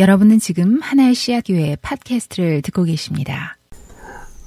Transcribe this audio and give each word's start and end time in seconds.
여러분은 0.00 0.38
지금 0.38 0.78
하나의 0.80 1.14
씨앗교회 1.14 1.76
팟캐스트를 1.82 2.62
듣고 2.62 2.84
계십니다. 2.84 3.58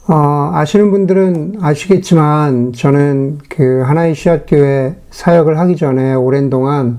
어, 0.07 0.49
아시는 0.51 0.89
분들은 0.89 1.57
아시겠지만 1.61 2.73
저는 2.73 3.37
그 3.49 3.83
하나의 3.85 4.15
씨앗교회 4.15 4.95
사역을 5.11 5.59
하기 5.59 5.75
전에 5.77 6.15
오랜 6.15 6.49
동안 6.49 6.97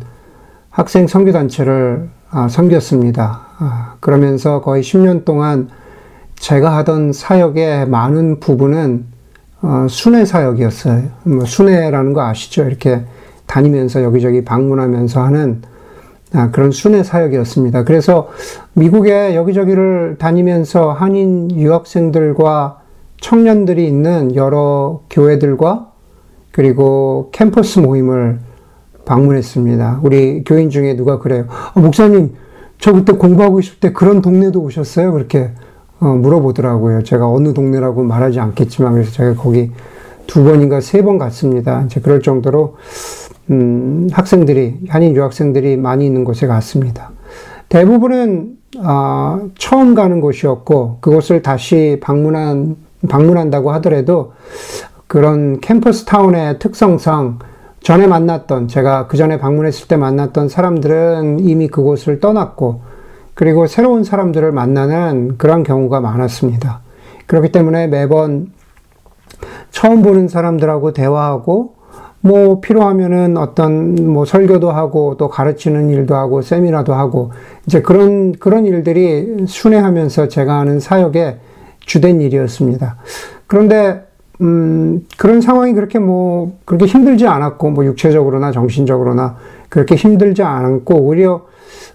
학생 0.71 1.09
선교단체를 1.09 2.09
아, 2.31 2.47
섬겼습니다. 2.47 3.41
아, 3.59 3.97
그러면서 3.99 4.61
거의 4.61 4.85
10년 4.85 5.25
동안 5.25 5.69
제가 6.37 6.77
하던 6.77 7.13
사역의 7.13 7.89
많은 7.89 8.39
부분은 8.39 9.07
어, 9.63 9.87
순회 9.91 10.25
사역이었어요. 10.27 11.09
뭐 11.25 11.45
순회라는 11.45 12.13
거 12.13 12.23
아시죠? 12.23 12.63
이렇게 12.63 13.03
다니면서 13.47 14.05
여기저기 14.05 14.45
방문하면서 14.45 15.25
하는 15.25 15.63
아, 15.63 15.74
그런 16.53 16.71
순회 16.71 17.03
사역이었습니다. 17.03 17.85
그래서 17.85 18.29
미국의 18.75 19.37
여기저기를 19.37 20.17
다니면서 20.19 20.93
한인 20.93 21.51
유학생들과 21.53 22.81
청년들이 23.21 23.87
있는 23.87 24.35
여러 24.35 25.01
교회들과 25.11 25.93
그리고 26.53 27.31
캠퍼스 27.33 27.79
모임을 27.79 28.39
방문했습니다. 29.05 30.01
우리 30.03 30.45
교인 30.45 30.71
중에 30.71 30.97
누가 30.97 31.19
그래요. 31.19 31.47
어, 31.75 31.81
목사님, 31.81 32.35
저 32.79 32.93
그때 32.93 33.13
공부하고 33.13 33.61
있을 33.61 33.79
때 33.81 33.93
그런 33.93 34.21
동네도 34.21 34.61
오셨어요? 34.61 35.13
그렇게 35.13 35.51
어, 36.01 36.07
물어보더라고요. 36.07 37.03
제가 37.05 37.29
어느 37.31 37.55
동네라고 37.55 38.03
말하지 38.03 38.41
않겠지만 38.41 38.93
그래서 38.93 39.13
제가 39.13 39.35
거기 39.35 39.71
두 40.27 40.43
번인가 40.43 40.81
세 40.81 41.03
번 41.03 41.19
갔습니다. 41.19 41.83
이제 41.87 42.01
그럴 42.01 42.23
정도로 42.23 42.77
음, 43.51 44.09
학생들이 44.13 44.81
한인 44.89 45.15
유학생들이 45.15 45.77
많이 45.77 46.07
있는 46.07 46.25
곳에 46.25 46.47
갔습니다. 46.47 47.11
대부분은 47.69 48.57
어, 48.79 49.51
처음 49.59 49.95
가는 49.95 50.21
곳이었고 50.21 50.99
그곳을 51.01 51.43
다시 51.43 51.99
방문한 52.03 52.77
방문한다고 53.09 53.71
하더라도 53.73 54.33
그런 55.07 55.61
캠퍼스 55.61 56.05
타운의 56.05 56.59
특성상 56.59 57.39
전에 57.81 58.07
만났던 58.07 58.69
제가 58.69 59.07
그 59.09 59.17
전에 59.17 59.39
방문했을 59.39 59.89
때 59.89 59.97
만났던 59.97 60.49
사람들은 60.49 61.41
이미 61.41 61.69
그곳을 61.69 62.19
떠났고 62.19 62.81
그리고 63.35 63.67
새로운 63.67 64.05
사람들을 64.05 64.51
만나는 64.53 65.37
그런 65.37 65.63
경우가 65.63 66.01
많았습니다. 66.01 66.81
그렇기 67.27 67.53
때문에 67.53 67.89
매번 67.89 68.53
처음 69.71 70.03
보는 70.03 70.29
사람들하고 70.29 70.93
대화하고 70.93 71.75
뭐 72.25 72.59
필요하면은 72.61 73.37
어떤 73.37 73.97
뭐 73.97 74.25
설교도 74.25 74.71
하고 74.71 75.15
또 75.19 75.29
가르치는 75.29 75.91
일도 75.91 76.15
하고 76.15 76.41
세미나도 76.41 76.95
하고 76.95 77.33
이제 77.67 77.83
그런 77.83 78.33
그런 78.33 78.65
일들이 78.65 79.45
순회하면서 79.47 80.29
제가 80.29 80.61
하는 80.61 80.81
사역의 80.81 81.37
주된 81.81 82.23
일이었습니다. 82.23 82.97
그런데 83.47 84.07
음, 84.41 85.07
그런 85.19 85.43
상황이 85.43 85.75
그렇게 85.75 85.99
뭐 85.99 86.57
그렇게 86.65 86.87
힘들지 86.87 87.27
않았고 87.27 87.71
뭐 87.73 87.85
육체적으로나 87.85 88.53
정신적으로나 88.53 89.37
그렇게 89.69 89.95
힘들지 89.95 90.43
않았고 90.43 90.95
오히려 90.95 91.43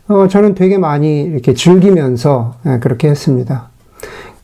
어, 0.09 0.27
저는 0.27 0.53
되게 0.53 0.77
많이 0.77 1.23
이렇게 1.23 1.55
즐기면서 1.55 2.53
예, 2.67 2.77
그렇게 2.77 3.09
했습니다. 3.09 3.69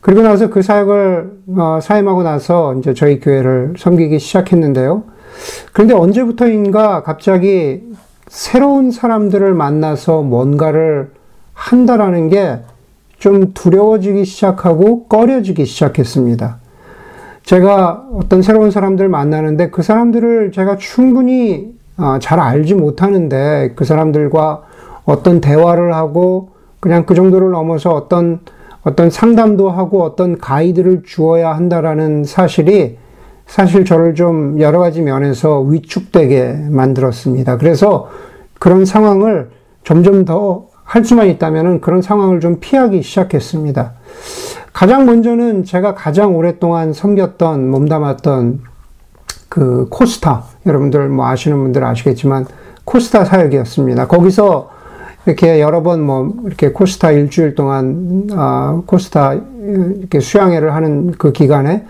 그리고 0.00 0.22
나서 0.22 0.50
그 0.50 0.62
사역을 0.62 1.30
어, 1.58 1.78
사임하고 1.80 2.24
나서 2.24 2.74
이제 2.74 2.92
저희 2.92 3.20
교회를 3.20 3.74
섬기기 3.78 4.18
시작했는데요. 4.18 5.14
그런데 5.72 5.94
언제부터인가 5.94 7.02
갑자기 7.02 7.82
새로운 8.28 8.90
사람들을 8.90 9.54
만나서 9.54 10.22
뭔가를 10.22 11.10
한다라는 11.54 12.28
게 12.30 12.60
좀 13.18 13.52
두려워지기 13.54 14.24
시작하고 14.24 15.04
꺼려지기 15.04 15.64
시작했습니다. 15.64 16.58
제가 17.44 18.04
어떤 18.14 18.42
새로운 18.42 18.70
사람들 18.70 19.08
만나는데 19.08 19.70
그 19.70 19.82
사람들을 19.82 20.52
제가 20.52 20.76
충분히 20.76 21.74
아, 21.96 22.18
잘 22.20 22.40
알지 22.40 22.74
못하는데 22.74 23.72
그 23.74 23.84
사람들과 23.84 24.62
어떤 25.04 25.40
대화를 25.40 25.94
하고 25.94 26.50
그냥 26.80 27.06
그 27.06 27.14
정도를 27.14 27.50
넘어서 27.50 27.90
어떤 27.94 28.40
어떤 28.82 29.10
상담도 29.10 29.70
하고 29.70 30.02
어떤 30.02 30.38
가이드를 30.38 31.02
주어야 31.04 31.54
한다라는 31.54 32.24
사실이 32.24 32.98
사실 33.46 33.84
저를 33.84 34.14
좀 34.14 34.60
여러 34.60 34.78
가지 34.78 35.00
면에서 35.02 35.60
위축되게 35.60 36.66
만들었습니다. 36.70 37.58
그래서 37.58 38.10
그런 38.58 38.84
상황을 38.84 39.50
점점 39.84 40.24
더 40.24 40.66
할 40.86 41.04
수만 41.04 41.26
있다면 41.26 41.80
그런 41.80 42.00
상황을 42.00 42.40
좀 42.40 42.58
피하기 42.60 43.02
시작했습니다. 43.02 43.92
가장 44.72 45.04
먼저는 45.04 45.64
제가 45.64 45.94
가장 45.94 46.36
오랫동안 46.36 46.92
섬겼던, 46.92 47.68
몸담았던 47.68 48.60
그 49.48 49.88
코스타, 49.90 50.44
여러분들 50.64 51.08
뭐 51.08 51.26
아시는 51.26 51.58
분들 51.58 51.84
아시겠지만 51.84 52.46
코스타 52.84 53.24
사역이었습니다. 53.24 54.06
거기서 54.06 54.70
이렇게 55.26 55.60
여러 55.60 55.82
번 55.82 56.02
뭐 56.02 56.32
이렇게 56.44 56.70
코스타 56.70 57.10
일주일 57.10 57.56
동안 57.56 58.28
아 58.32 58.80
코스타 58.86 59.34
이렇게 59.60 60.20
수양회를 60.20 60.72
하는 60.72 61.10
그 61.18 61.32
기간에 61.32 61.84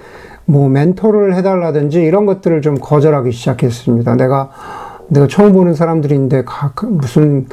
뭐 0.47 0.69
멘토를 0.69 1.35
해달라든지 1.35 2.01
이런 2.03 2.25
것들을 2.25 2.63
좀 2.63 2.77
거절하기 2.81 3.33
시작했습니다. 3.33 4.15
내가 4.17 4.51
내가 5.09 5.27
처음 5.27 5.53
보는 5.53 5.75
사람들인데 5.75 6.45
무슨 6.89 7.47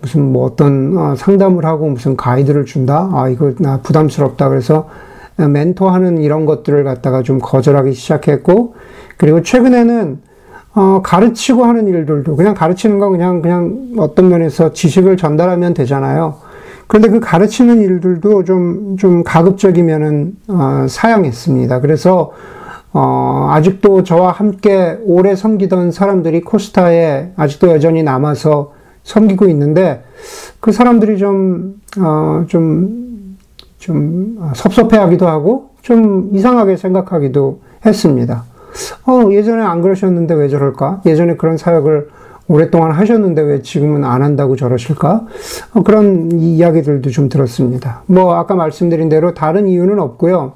무슨 0.00 0.32
뭐 0.32 0.46
어떤 0.46 0.96
어, 0.96 1.16
상담을 1.16 1.64
하고 1.64 1.88
무슨 1.88 2.16
가이드를 2.16 2.64
준다? 2.64 3.10
아 3.12 3.28
이거 3.28 3.52
나 3.58 3.80
부담스럽다. 3.82 4.48
그래서 4.48 4.88
멘토하는 5.36 6.18
이런 6.18 6.46
것들을 6.46 6.82
갖다가 6.84 7.22
좀 7.22 7.38
거절하기 7.40 7.92
시작했고 7.92 8.74
그리고 9.16 9.42
최근에는 9.42 10.20
어, 10.74 11.00
가르치고 11.02 11.64
하는 11.64 11.88
일들도 11.88 12.36
그냥 12.36 12.54
가르치는 12.54 12.98
거 12.98 13.08
그냥 13.08 13.42
그냥 13.42 13.94
어떤 13.98 14.28
면에서 14.28 14.72
지식을 14.72 15.16
전달하면 15.16 15.74
되잖아요. 15.74 16.36
그런데 16.88 17.10
그 17.10 17.20
가르치는 17.20 17.80
일들도 17.82 18.44
좀, 18.44 18.96
좀 18.98 19.22
가급적이면은, 19.22 20.36
어, 20.48 20.86
사양했습니다. 20.88 21.80
그래서, 21.80 22.32
어, 22.92 23.48
아직도 23.52 24.02
저와 24.02 24.32
함께 24.32 24.98
오래 25.04 25.36
섬기던 25.36 25.92
사람들이 25.92 26.40
코스타에 26.40 27.32
아직도 27.36 27.68
여전히 27.68 28.02
남아서 28.02 28.72
섬기고 29.04 29.48
있는데, 29.50 30.02
그 30.60 30.72
사람들이 30.72 31.18
좀, 31.18 31.80
어, 32.00 32.44
좀, 32.48 33.36
좀 33.78 34.50
섭섭해 34.54 34.96
하기도 34.96 35.28
하고, 35.28 35.70
좀 35.82 36.30
이상하게 36.32 36.76
생각하기도 36.76 37.60
했습니다. 37.84 38.44
어, 39.06 39.30
예전에 39.30 39.62
안 39.62 39.82
그러셨는데 39.82 40.34
왜 40.34 40.48
저럴까? 40.48 41.02
예전에 41.06 41.36
그런 41.36 41.56
사역을 41.56 42.08
오랫동안 42.48 42.92
하셨는데 42.92 43.42
왜 43.42 43.62
지금은 43.62 44.04
안 44.04 44.22
한다고 44.22 44.56
저러실까? 44.56 45.26
어, 45.74 45.82
그런 45.82 46.32
이야기들도 46.32 47.10
좀 47.10 47.28
들었습니다. 47.28 48.02
뭐, 48.06 48.34
아까 48.34 48.54
말씀드린 48.54 49.08
대로 49.08 49.34
다른 49.34 49.68
이유는 49.68 49.98
없고요. 50.00 50.52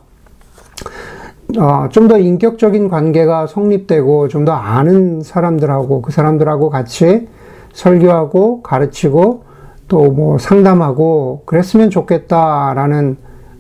어, 1.59 1.89
좀 1.91 2.09
더 2.09 2.19
인격적인 2.19 2.89
관계가 2.89 3.47
성립되고 3.47 4.29
좀 4.29 4.45
더 4.47 4.53
아는 4.53 5.23
사람들하고 5.23 6.01
그 6.03 6.11
사람들하고 6.13 6.71
같이 6.71 7.29
설교하고 7.75 8.63
가르치고 8.63 9.45
또 9.89 10.11
뭐 10.11 10.39
상담하고 10.39 11.43
그랬으면 11.45 11.91
좋겠다라는 11.91 13.17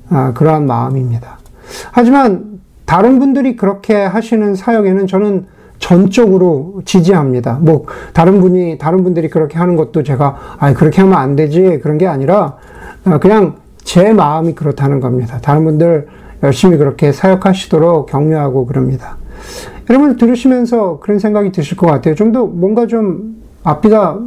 아, 0.09 0.32
그러한 0.32 0.66
마음입니다. 0.66 1.38
하지만 1.92 2.60
다른 2.87 3.19
분들이 3.19 3.56
그렇게 3.56 3.94
하시는 3.94 4.54
사역에는 4.54 5.06
저는 5.06 5.47
전적으로 5.82 6.81
지지합니다. 6.84 7.59
뭐 7.60 7.84
다른 8.15 8.41
분이 8.41 8.78
다른 8.78 9.03
분들이 9.03 9.28
그렇게 9.28 9.59
하는 9.59 9.75
것도 9.75 10.04
제가 10.04 10.37
아 10.59 10.72
그렇게 10.72 11.00
하면 11.03 11.19
안 11.19 11.34
되지 11.34 11.81
그런 11.82 11.98
게 11.98 12.06
아니라 12.06 12.56
어, 13.04 13.19
그냥 13.19 13.56
제 13.82 14.12
마음이 14.12 14.54
그렇다는 14.54 15.01
겁니다. 15.01 15.39
다른 15.42 15.65
분들 15.65 16.06
열심히 16.45 16.77
그렇게 16.78 17.10
사역하시도록 17.12 18.06
격려하고 18.06 18.65
그럽니다. 18.66 19.16
여러분 19.91 20.16
들으시면서 20.16 21.01
그런 21.01 21.18
생각이 21.18 21.51
드실 21.51 21.77
것 21.77 21.89
같아요. 21.89 22.15
좀 22.15 22.33
더 22.33 22.47
뭔가 22.47 22.86
좀 22.86 23.42
앞뒤가 23.65 24.21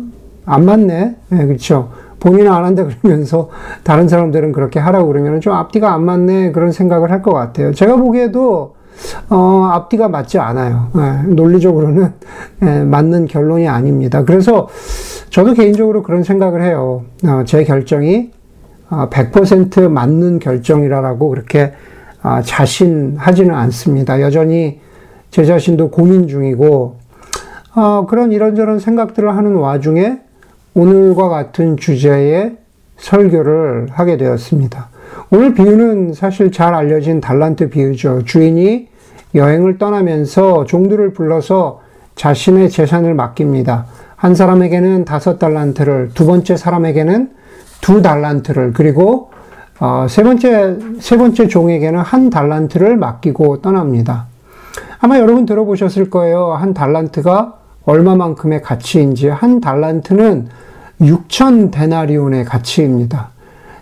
안 0.45 0.65
맞네. 0.65 1.15
네, 1.29 1.45
그렇죠. 1.47 1.89
본인은 2.19 2.51
안 2.51 2.65
한다 2.65 2.85
그러면서 3.01 3.49
다른 3.83 4.09
사람들은 4.09 4.51
그렇게 4.51 4.79
하라고 4.79 5.07
그러면 5.07 5.39
좀 5.39 5.53
앞뒤가 5.53 5.93
안 5.93 6.03
맞네 6.03 6.51
그런 6.51 6.71
생각을 6.73 7.11
할 7.11 7.21
것 7.21 7.31
같아요. 7.33 7.73
제가 7.73 7.95
보기에도 7.95 8.74
어, 9.29 9.69
앞뒤가 9.73 10.07
맞지 10.07 10.39
않아요. 10.39 10.89
예, 10.97 11.33
논리적으로는 11.33 12.13
예, 12.63 12.83
맞는 12.83 13.27
결론이 13.27 13.67
아닙니다. 13.67 14.23
그래서 14.23 14.67
저도 15.29 15.53
개인적으로 15.53 16.03
그런 16.03 16.23
생각을 16.23 16.63
해요. 16.63 17.05
어, 17.25 17.43
제 17.45 17.63
결정이 17.63 18.31
어, 18.89 19.09
100% 19.09 19.89
맞는 19.89 20.39
결정이라고 20.39 21.29
그렇게 21.29 21.73
어, 22.23 22.41
자신하지는 22.43 23.53
않습니다. 23.53 24.21
여전히 24.21 24.79
제 25.31 25.43
자신도 25.43 25.89
고민 25.89 26.27
중이고 26.27 26.97
어, 27.75 28.05
그런 28.07 28.31
이런저런 28.31 28.79
생각들을 28.79 29.35
하는 29.35 29.55
와중에 29.55 30.19
오늘과 30.73 31.29
같은 31.29 31.77
주제에 31.77 32.57
설교를 32.97 33.87
하게 33.91 34.17
되었습니다. 34.17 34.89
오늘 35.31 35.55
비유는 35.55 36.13
사실 36.13 36.51
잘 36.51 36.73
알려진 36.75 37.19
달란트 37.19 37.69
비유죠. 37.69 38.25
주인이 38.25 38.87
여행을 39.33 39.77
떠나면서 39.79 40.65
종들을 40.65 41.13
불러서 41.13 41.81
자신의 42.15 42.69
재산을 42.69 43.15
맡깁니다. 43.15 43.87
한 44.15 44.35
사람에게는 44.35 45.03
다섯 45.03 45.39
달란트를, 45.39 46.11
두 46.13 46.25
번째 46.25 46.55
사람에게는 46.55 47.31
두 47.81 48.01
달란트를, 48.01 48.73
그리고 48.73 49.31
어, 49.79 50.05
세 50.07 50.23
번째, 50.23 50.77
세 50.99 51.17
번째 51.17 51.47
종에게는 51.47 51.99
한 51.99 52.29
달란트를 52.29 52.95
맡기고 52.95 53.61
떠납니다. 53.61 54.27
아마 54.99 55.19
여러분 55.19 55.45
들어보셨을 55.45 56.09
거예요. 56.09 56.53
한 56.53 56.73
달란트가 56.73 57.55
얼마만큼의 57.83 58.61
가치인지. 58.61 59.27
한 59.27 59.59
달란트는 59.59 60.47
6천 61.01 61.71
데나리온의 61.71 62.45
가치입니다. 62.45 63.34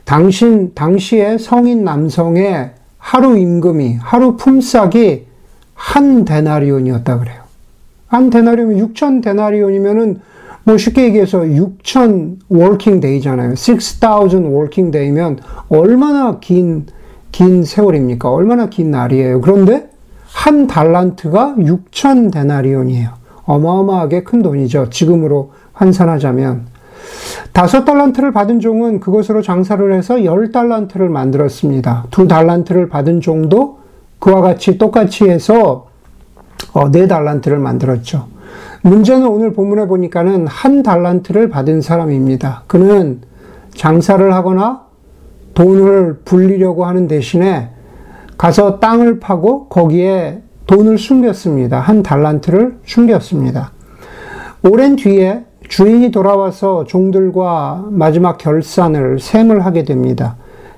당신, 0.06 0.74
당시의 0.74 1.40
성인 1.40 1.84
남성의 1.84 2.72
하루 2.98 3.38
임금이, 3.38 3.98
하루 4.00 4.38
품삯이 4.38 5.26
한 5.74 6.26
데나리온이었다 6.26 7.20
그래요. 7.20 7.44
한 8.08 8.30
데나리온이면 8.30 8.94
6천 8.94 9.24
데나리온이면은 9.24 10.22
뭐 10.66 10.78
쉽게 10.78 11.06
얘기해서 11.06 11.40
6천 11.40 12.38
working 12.48 13.00
day잖아요. 13.02 13.56
6,000 13.56 14.46
working 14.46 14.92
day면 14.92 15.40
얼마나 15.68 16.40
긴, 16.40 16.86
긴 17.32 17.66
세월입니까? 17.66 18.30
얼마나 18.30 18.70
긴 18.70 18.92
날이에요. 18.92 19.42
그런데 19.42 19.90
한 20.32 20.68
달란트가 20.68 21.56
6천 21.58 22.32
데나리온이에요. 22.32 23.10
어마어마하게 23.46 24.24
큰 24.24 24.42
돈이죠. 24.42 24.90
지금으로 24.90 25.52
환산하자면. 25.74 26.73
다섯 27.52 27.86
달란트를 27.86 28.32
받은 28.32 28.60
종은 28.60 29.00
그것으로 29.00 29.42
장사를 29.42 29.94
해서 29.94 30.24
열 30.26 30.52
달란트를 30.52 31.10
만들었습니다. 31.10 32.06
두 32.12 32.28
달란트를 32.28 32.90
받은 32.90 33.22
종도 33.22 33.80
그와 34.20 34.42
같이 34.42 34.78
똑같이 34.78 35.30
해서 35.30 35.88
어, 36.74 36.92
네 36.92 37.08
달란트를 37.08 37.60
만들었죠. 37.60 38.28
문제는 38.82 39.28
오늘 39.28 39.54
본문에 39.54 39.88
보니까는 39.88 40.48
한 40.48 40.84
달란트를 40.84 41.50
받은 41.50 41.82
사람입니다. 41.82 42.64
그는 42.68 43.22
장사를 43.76 44.34
하거나 44.34 44.84
돈을 45.54 46.22
불리려고 46.26 46.86
하는 46.86 47.08
대신에 47.08 47.70
가서 48.38 48.80
땅을 48.80 49.20
파고 49.20 49.68
거기에 49.68 50.42
돈을 50.68 50.98
숨겼습니다. 50.98 51.80
한 51.80 52.04
달란트를 52.04 52.80
숨겼습니다. 52.86 53.72
오랜 54.64 54.96
뒤에 54.96 55.46
주인이 55.74 56.12
돌아와서 56.12 56.84
종들과 56.84 57.88
마지막 57.90 58.38
결산을 58.38 59.18
셈을 59.20 59.66
하게 59.66 59.82
됩니다. 59.82 60.36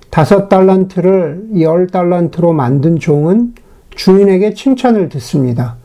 다섯 0.09 0.47
달란트를 0.47 1.47
열 1.59 1.87
달란트로 1.87 2.53
만든 2.53 2.97
종은 2.97 3.55
주인에게 3.93 4.53
칭찬을 4.53 5.09
듣습니다. 5.09 5.75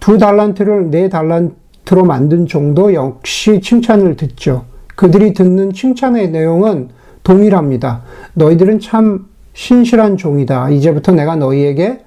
두 0.00 0.18
달란트를 0.18 0.90
네 0.90 1.08
달란트로 1.08 2.04
만든 2.04 2.44
종도 2.44 2.92
역시 2.92 3.62
칭찬을 3.62 4.16
듣죠. 4.16 4.66
그들이 4.96 5.32
듣는 5.32 5.72
칭찬의 5.72 6.30
내용은 6.30 6.90
동일합니다. 7.22 8.02
너희들은 8.34 8.80
참 8.80 9.28
신실한 9.54 10.18
종이다. 10.18 10.68
이제부터 10.68 11.12
내가 11.12 11.36
너희에게 11.36 12.00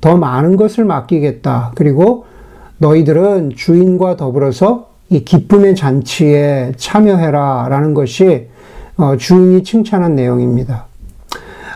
더 0.00 0.16
많은 0.16 0.56
것을 0.56 0.84
맡기겠다. 0.86 1.70
그리고 1.76 2.24
너희들은 2.78 3.50
주인과 3.54 4.16
더불어서 4.16 4.89
이 5.10 5.24
기쁨의 5.24 5.74
잔치에 5.74 6.72
참여해라. 6.76 7.66
라는 7.68 7.94
것이 7.94 8.48
어, 8.96 9.16
주인이 9.16 9.64
칭찬한 9.64 10.14
내용입니다. 10.14 10.86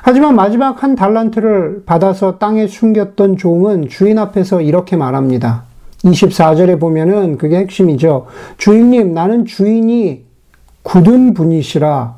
하지만 0.02 0.36
마지막 0.36 0.82
한 0.82 0.94
달란트를 0.94 1.82
받아서 1.86 2.38
땅에 2.38 2.66
숨겼던 2.66 3.36
종은 3.36 3.88
주인 3.88 4.18
앞에서 4.18 4.60
이렇게 4.60 4.96
말합니다. 4.96 5.64
24절에 6.04 6.78
보면은 6.78 7.38
그게 7.38 7.56
핵심이죠. 7.56 8.26
주인님, 8.58 9.14
나는 9.14 9.46
주인이 9.46 10.24
굳은 10.82 11.34
분이시라. 11.34 12.16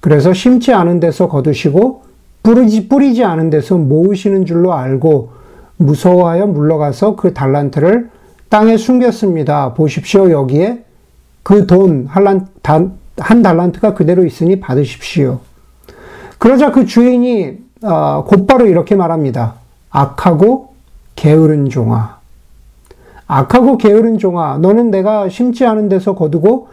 그래서 0.00 0.32
심지 0.32 0.72
않은 0.72 1.00
데서 1.00 1.28
거두시고 1.28 2.02
뿌리지, 2.44 2.88
뿌리지 2.88 3.24
않은 3.24 3.50
데서 3.50 3.76
모으시는 3.76 4.46
줄로 4.46 4.72
알고 4.72 5.30
무서워하여 5.76 6.46
물러가서 6.46 7.16
그 7.16 7.34
달란트를 7.34 8.10
땅에 8.54 8.76
숨겼습니다. 8.76 9.74
보십시오. 9.74 10.30
여기에 10.30 10.84
그 11.42 11.66
돈, 11.66 12.06
한 12.06 13.42
달란트가 13.42 13.94
그대로 13.94 14.24
있으니 14.24 14.60
받으십시오. 14.60 15.40
그러자 16.38 16.70
그 16.70 16.86
주인이 16.86 17.58
어, 17.82 18.24
곧바로 18.24 18.66
이렇게 18.66 18.94
말합니다. 18.94 19.54
악하고 19.90 20.72
게으른 21.16 21.68
종아. 21.68 22.18
악하고 23.26 23.76
게으른 23.76 24.18
종아. 24.18 24.58
너는 24.58 24.92
내가 24.92 25.28
심지 25.28 25.66
않은 25.66 25.88
데서 25.88 26.14
거두고 26.14 26.68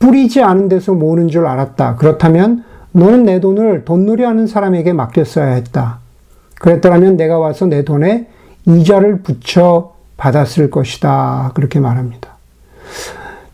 뿌리지 0.00 0.42
않은 0.42 0.68
데서 0.68 0.92
모으는 0.92 1.28
줄 1.28 1.46
알았다. 1.46 1.96
그렇다면 1.96 2.64
너는 2.92 3.24
내 3.24 3.40
돈을 3.40 3.86
돈놀이 3.86 4.24
하는 4.24 4.46
사람에게 4.46 4.92
맡겼어야 4.92 5.54
했다. 5.54 6.00
그랬더라면 6.60 7.16
내가 7.16 7.38
와서 7.38 7.64
내 7.64 7.82
돈에 7.82 8.28
이자를 8.66 9.22
붙여 9.22 9.93
받았을 10.16 10.70
것이다. 10.70 11.52
그렇게 11.54 11.80
말합니다. 11.80 12.30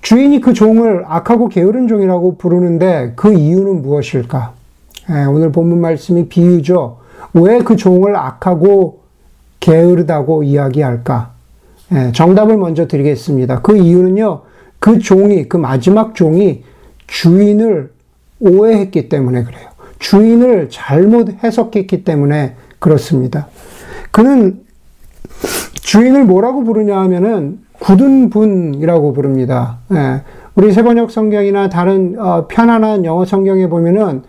주인이 0.02 0.40
그 0.40 0.54
종을 0.54 1.04
악하고 1.06 1.48
게으른 1.48 1.88
종이라고 1.88 2.36
부르는데 2.36 3.12
그 3.16 3.32
이유는 3.34 3.82
무엇일까? 3.82 4.52
예, 5.10 5.24
오늘 5.24 5.52
본문 5.52 5.80
말씀이 5.80 6.28
비유죠. 6.28 6.98
왜 7.34 7.58
그 7.58 7.76
종을 7.76 8.16
악하고 8.16 9.00
게으르다고 9.60 10.42
이야기할까? 10.42 11.32
예, 11.92 12.12
정답을 12.12 12.56
먼저 12.56 12.86
드리겠습니다. 12.86 13.60
그 13.60 13.76
이유는요, 13.76 14.42
그 14.78 14.98
종이, 14.98 15.48
그 15.48 15.56
마지막 15.56 16.14
종이 16.14 16.64
주인을 17.06 17.92
오해했기 18.40 19.08
때문에 19.08 19.44
그래요. 19.44 19.68
주인을 19.98 20.70
잘못 20.70 21.42
해석했기 21.44 22.04
때문에 22.04 22.56
그렇습니다. 22.78 23.48
그는 24.10 24.62
주인을 25.80 26.24
뭐라고 26.24 26.64
부르냐 26.64 26.98
하면은 27.00 27.60
굳은 27.80 28.30
분이라고 28.30 29.12
부릅니다. 29.12 29.78
예, 29.92 30.22
우리 30.54 30.72
세번역 30.72 31.10
성경이나 31.10 31.68
다른 31.68 32.16
어, 32.18 32.46
편안한 32.48 33.04
영어 33.04 33.24
성경에 33.24 33.68
보면은 33.68 34.22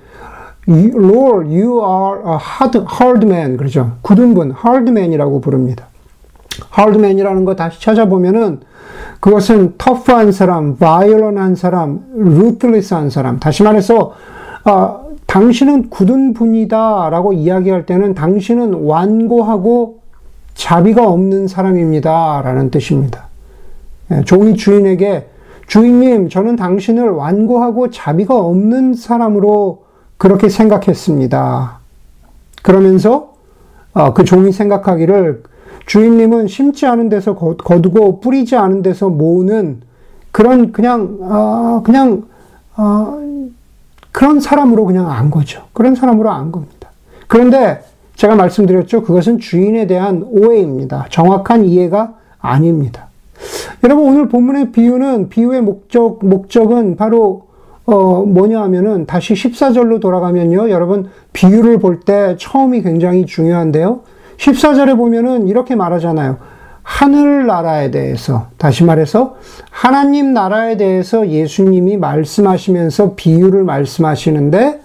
Lord, 0.70 1.50
you 1.50 1.82
are 1.82 2.22
a 2.26 2.38
hard, 2.38 2.86
hard 3.02 3.26
man. 3.26 3.58
그러죠. 3.58 3.94
굳은 4.02 4.34
분, 4.34 4.54
hard 4.66 4.90
man이라고 4.90 5.42
부릅니다. 5.42 5.88
hard 6.78 7.00
man이라는 7.00 7.46
거 7.46 7.56
다시 7.56 7.82
찾아보면은 7.82 8.62
그것은 9.20 9.78
tough한 9.78 10.32
사람, 10.32 10.78
violent한 10.78 11.56
사람, 11.56 12.02
ruthless한 12.16 13.10
사람. 13.10 13.40
다시 13.40 13.64
말해서, 13.64 14.14
아, 14.64 15.00
당신은 15.26 15.90
굳은 15.90 16.34
분이다 16.34 17.10
라고 17.10 17.34
이야기할 17.34 17.86
때는 17.86 18.14
당신은 18.14 18.74
완고하고 18.74 20.01
자비가 20.62 21.08
없는 21.08 21.48
사람입니다. 21.48 22.44
라는 22.44 22.70
뜻입니다. 22.70 23.30
예, 24.12 24.24
종이 24.26 24.56
주인에게 24.56 25.28
주인님, 25.66 26.30
저는 26.30 26.56
당신을 26.56 27.10
완고하고 27.10 27.90
자비가 27.90 28.36
없는 28.36 28.94
사람으로 28.94 29.86
그렇게 30.18 30.50
생각했습니다. 30.50 31.80
그러면서 32.62 33.34
어, 33.94 34.14
그 34.14 34.24
종이 34.24 34.52
생각하기를 34.52 35.42
주인님은 35.88 36.48
심지 36.48 36.86
않은 36.86 37.10
데서 37.10 37.34
거두고 37.34 38.20
뿌리지 38.20 38.56
않은 38.56 38.84
데서 38.84 39.10
모으는 39.10 39.82
그런 40.32 40.72
그냥 40.72 41.18
어, 41.22 41.82
그냥 41.84 42.26
어, 42.78 43.20
그런 44.12 44.40
사람으로 44.40 44.86
그냥 44.86 45.10
안 45.10 45.32
거죠. 45.32 45.64
그런 45.74 45.96
사람으로 45.96 46.30
안 46.30 46.52
겁니다. 46.52 46.90
그런데 47.28 47.82
제가 48.22 48.36
말씀드렸죠. 48.36 49.02
그것은 49.02 49.40
주인에 49.40 49.88
대한 49.88 50.24
오해입니다. 50.30 51.08
정확한 51.10 51.66
이해가 51.66 52.14
아닙니다. 52.40 53.08
여러분 53.84 54.08
오늘 54.08 54.30
본문의 54.30 54.72
비유는 54.72 55.30
비유의 55.30 55.62
목적 55.62 56.24
목적은 56.24 56.98
바로 56.98 57.48
어, 57.86 58.22
뭐냐 58.24 58.62
하면은 58.62 59.08
다시 59.08 59.34
14절로 59.34 60.00
돌아가면요. 60.00 60.70
여러분, 60.70 61.10
비유를 61.34 61.80
볼 61.80 62.02
때 62.02 62.36
처음이 62.38 62.84
굉장히 62.84 63.26
중요한데요. 63.26 64.02
14절에 64.38 64.96
보면은 64.96 65.48
이렇게 65.48 65.74
말하잖아요. 65.74 66.38
하늘 66.84 67.48
나라에 67.48 67.90
대해서, 67.90 68.50
다시 68.58 68.84
말해서 68.84 69.36
하나님 69.72 70.32
나라에 70.32 70.78
대해서 70.78 71.28
예수님이 71.28 71.98
말씀하시면서 71.98 73.16
비유를 73.16 73.64
말씀하시는데, 73.64 74.80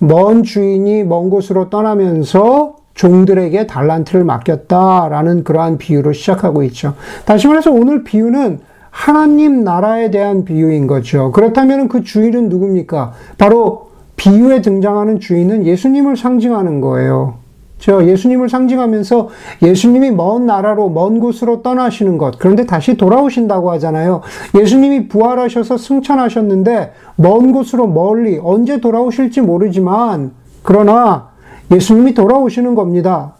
먼 0.00 0.42
주인이 0.42 1.04
먼 1.04 1.30
곳으로 1.30 1.70
떠나면서 1.70 2.76
종들에게 2.94 3.66
달란트를 3.66 4.24
맡겼다라는 4.24 5.44
그러한 5.44 5.78
비유로 5.78 6.12
시작하고 6.12 6.62
있죠. 6.64 6.94
다시 7.24 7.46
말해서 7.46 7.70
오늘 7.70 8.02
비유는 8.02 8.60
하나님 8.90 9.62
나라에 9.62 10.10
대한 10.10 10.44
비유인 10.44 10.86
거죠. 10.86 11.30
그렇다면 11.30 11.88
그 11.88 12.02
주인은 12.02 12.48
누굽니까? 12.48 13.12
바로 13.38 13.90
비유에 14.16 14.62
등장하는 14.62 15.20
주인은 15.20 15.64
예수님을 15.64 16.16
상징하는 16.16 16.80
거예요. 16.80 17.34
저 17.78 18.04
예수님을 18.04 18.48
상징하면서 18.48 19.28
예수님이 19.62 20.10
먼 20.10 20.46
나라로 20.46 20.88
먼 20.90 21.20
곳으로 21.20 21.62
떠나시는 21.62 22.18
것 22.18 22.38
그런데 22.38 22.66
다시 22.66 22.96
돌아오신다고 22.96 23.70
하잖아요. 23.72 24.22
예수님이 24.54 25.08
부활하셔서 25.08 25.78
승천하셨는데 25.78 26.92
먼 27.16 27.52
곳으로 27.52 27.86
멀리 27.86 28.38
언제 28.42 28.80
돌아오실지 28.80 29.40
모르지만 29.40 30.32
그러나 30.62 31.28
예수님이 31.70 32.14
돌아오시는 32.14 32.74
겁니다. 32.74 33.34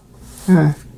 예. 0.51 0.89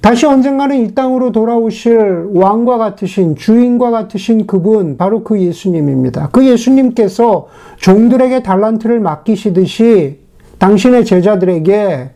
다시 0.00 0.26
언젠가는 0.26 0.76
이 0.76 0.94
땅으로 0.94 1.32
돌아오실 1.32 2.28
왕과 2.34 2.76
같으신 2.76 3.36
주인과 3.36 3.90
같으신 3.90 4.46
그분 4.46 4.98
바로 4.98 5.24
그 5.24 5.40
예수님입니다. 5.40 6.28
그 6.30 6.44
예수님께서 6.44 7.48
종들에게 7.78 8.42
달란트를 8.42 9.00
맡기시듯이 9.00 10.18
당신의 10.58 11.06
제자들에게 11.06 12.10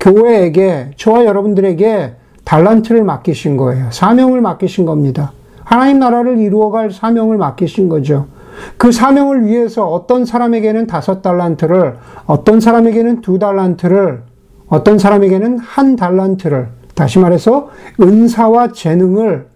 교회에게 0.00 0.90
저와 0.96 1.24
여러분들에게 1.24 2.14
달란트를 2.44 3.02
맡기신 3.02 3.56
거예요. 3.56 3.88
사명을 3.90 4.40
맡기신 4.40 4.86
겁니다. 4.86 5.32
하나님 5.64 5.98
나라를 5.98 6.38
이루어갈 6.38 6.92
사명을 6.92 7.36
맡기신 7.38 7.88
거죠. 7.88 8.26
그 8.76 8.92
사명을 8.92 9.46
위해서 9.46 9.86
어떤 9.86 10.24
사람에게는 10.24 10.86
다섯 10.86 11.22
달란트를, 11.22 11.96
어떤 12.26 12.60
사람에게는 12.60 13.20
두 13.20 13.38
달란트를, 13.38 14.22
어떤 14.68 14.98
사람에게는 14.98 15.58
한 15.58 15.96
달란트를, 15.96 16.68
다시 16.94 17.18
말해서 17.18 17.70
은사와 18.00 18.72
재능을 18.72 19.46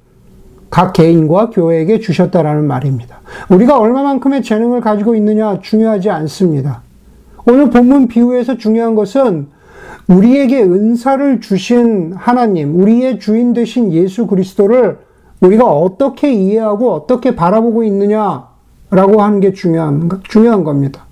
각 0.68 0.92
개인과 0.92 1.50
교회에게 1.50 1.98
주셨다라는 1.98 2.66
말입니다. 2.66 3.20
우리가 3.48 3.78
얼마만큼의 3.78 4.42
재능을 4.42 4.80
가지고 4.80 5.14
있느냐 5.14 5.58
중요하지 5.60 6.10
않습니다. 6.10 6.82
오늘 7.46 7.70
본문 7.70 8.08
비유에서 8.08 8.58
중요한 8.58 8.94
것은 8.94 9.48
우리에게 10.10 10.62
은사를 10.62 11.40
주신 11.40 12.12
하나님, 12.16 12.80
우리의 12.80 13.20
주인 13.20 13.52
되신 13.52 13.92
예수 13.92 14.26
그리스도를 14.26 14.98
우리가 15.40 15.64
어떻게 15.64 16.32
이해하고 16.32 16.92
어떻게 16.92 17.36
바라보고 17.36 17.84
있느냐라고 17.84 19.22
하는 19.22 19.38
게 19.40 19.52
중요한, 19.52 20.08
중요한 20.24 20.64
겁니다. 20.64 21.06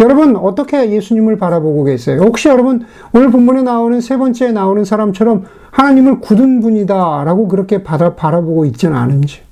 여러분 0.00 0.36
어떻게 0.36 0.90
예수님을 0.90 1.38
바라보고 1.38 1.84
계세요? 1.84 2.20
혹시 2.22 2.48
여러분 2.48 2.84
오늘 3.12 3.30
본문에 3.30 3.62
나오는 3.62 4.00
세 4.00 4.18
번째에 4.18 4.52
나오는 4.52 4.84
사람처럼 4.84 5.44
하나님을 5.70 6.20
굳은 6.20 6.60
분이다라고 6.60 7.48
그렇게 7.48 7.82
바라, 7.82 8.14
바라보고 8.14 8.64
있지는 8.66 8.96
않은지. 8.96 9.47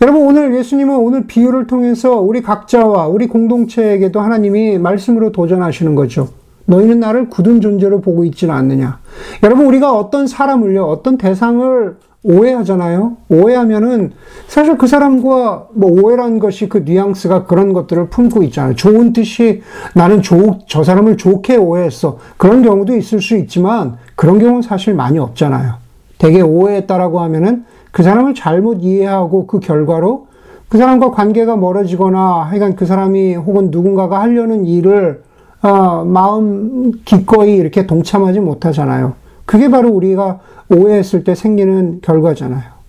네. 0.00 0.06
여러분 0.06 0.26
오늘 0.26 0.54
예수님은 0.56 0.96
오늘 0.96 1.26
비유를 1.26 1.66
통해서 1.66 2.20
우리 2.20 2.40
각자와 2.40 3.08
우리 3.08 3.26
공동체에게도 3.26 4.18
하나님이 4.18 4.78
말씀으로 4.78 5.30
도전하시는 5.30 5.94
거죠. 5.94 6.28
너희는 6.64 7.00
나를 7.00 7.28
굳은 7.28 7.60
존재로 7.60 8.00
보고 8.00 8.24
있지는 8.24 8.54
않느냐. 8.54 8.98
여러분 9.42 9.66
우리가 9.66 9.92
어떤 9.92 10.26
사람을요, 10.26 10.84
어떤 10.84 11.18
대상을 11.18 11.96
오해하잖아요. 12.22 13.16
오해하면은 13.28 14.12
사실 14.46 14.78
그 14.78 14.86
사람과 14.86 15.68
뭐 15.72 15.90
오해란 15.90 16.38
것이 16.38 16.68
그 16.68 16.78
뉘앙스가 16.78 17.44
그런 17.44 17.72
것들을 17.72 18.08
품고 18.08 18.42
있잖아요. 18.44 18.74
좋은 18.76 19.12
뜻이 19.12 19.62
나는 19.94 20.22
조, 20.22 20.58
저 20.66 20.82
사람을 20.82 21.16
좋게 21.18 21.56
오해했어. 21.56 22.18
그런 22.38 22.62
경우도 22.62 22.96
있을 22.96 23.20
수 23.20 23.36
있지만 23.36 23.96
그런 24.16 24.38
경우는 24.38 24.62
사실 24.62 24.94
많이 24.94 25.18
없잖아요. 25.18 25.74
되게 26.18 26.42
오해했다라고 26.42 27.20
하면은 27.20 27.64
그 27.90 28.02
사람을 28.02 28.34
잘못 28.34 28.82
이해하고 28.82 29.46
그 29.46 29.60
결과로 29.60 30.26
그 30.68 30.78
사람과 30.78 31.10
관계가 31.10 31.56
멀어지거나 31.56 32.44
하여간 32.44 32.76
그 32.76 32.86
사람이 32.86 33.34
혹은 33.34 33.70
누군가가 33.70 34.20
하려는 34.20 34.66
일을 34.66 35.22
어, 35.62 36.04
마음 36.04 36.92
기꺼이 37.04 37.56
이렇게 37.56 37.86
동참하지 37.86 38.40
못하잖아요. 38.40 39.14
그게 39.44 39.68
바로 39.68 39.90
우리가 39.90 40.40
오해했을 40.70 41.24
때 41.24 41.34
생기는 41.34 42.00
결과잖아요. 42.00 42.80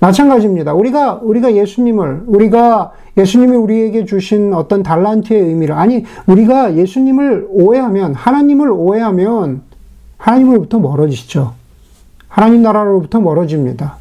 마찬가지입니다. 0.00 0.72
우리가, 0.72 1.20
우리가 1.22 1.54
예수님을, 1.54 2.22
우리가 2.26 2.92
예수님이 3.18 3.56
우리에게 3.56 4.06
주신 4.06 4.54
어떤 4.54 4.82
달란트의 4.82 5.42
의미를, 5.42 5.74
아니, 5.74 6.04
우리가 6.26 6.74
예수님을 6.74 7.48
오해하면, 7.50 8.14
하나님을 8.14 8.70
오해하면, 8.70 9.60
하나님으로부터 10.16 10.78
멀어지죠. 10.78 11.52
하나님 12.30 12.62
나라로부터 12.62 13.20
멀어집니다. 13.20 13.96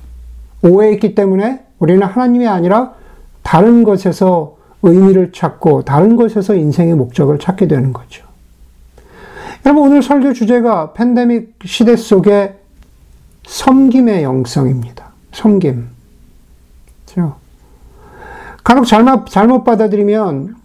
오해했기 0.64 1.16
때문에 1.16 1.66
우리는 1.80 2.02
하나님이 2.06 2.48
아니라 2.48 2.94
다른 3.42 3.84
것에서 3.84 4.56
의미를 4.84 5.34
찾고, 5.34 5.84
다른 5.84 6.16
것에서 6.16 6.56
인생의 6.56 6.96
목적을 6.96 7.40
찾게 7.40 7.68
되는 7.68 7.92
거죠. 7.92 8.24
여러분, 9.66 9.88
오늘 9.88 10.02
설교 10.02 10.34
주제가 10.34 10.94
팬데믹 10.94 11.60
시대 11.66 11.98
속에 11.98 12.56
섬김의 13.46 14.24
영성입니다. 14.24 15.10
섬김. 15.34 15.88
그렇죠? 17.06 17.36
간혹 18.64 18.86
잘못, 18.86 19.26
잘못 19.28 19.64
받아들이면 19.64 20.56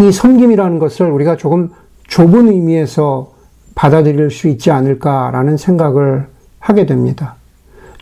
이 0.00 0.12
섬김이라는 0.12 0.78
것을 0.78 1.10
우리가 1.10 1.36
조금 1.36 1.70
좁은 2.06 2.48
의미에서 2.48 3.32
받아들일 3.74 4.30
수 4.30 4.48
있지 4.48 4.70
않을까라는 4.70 5.56
생각을 5.56 6.28
하게 6.66 6.84
됩니다. 6.84 7.36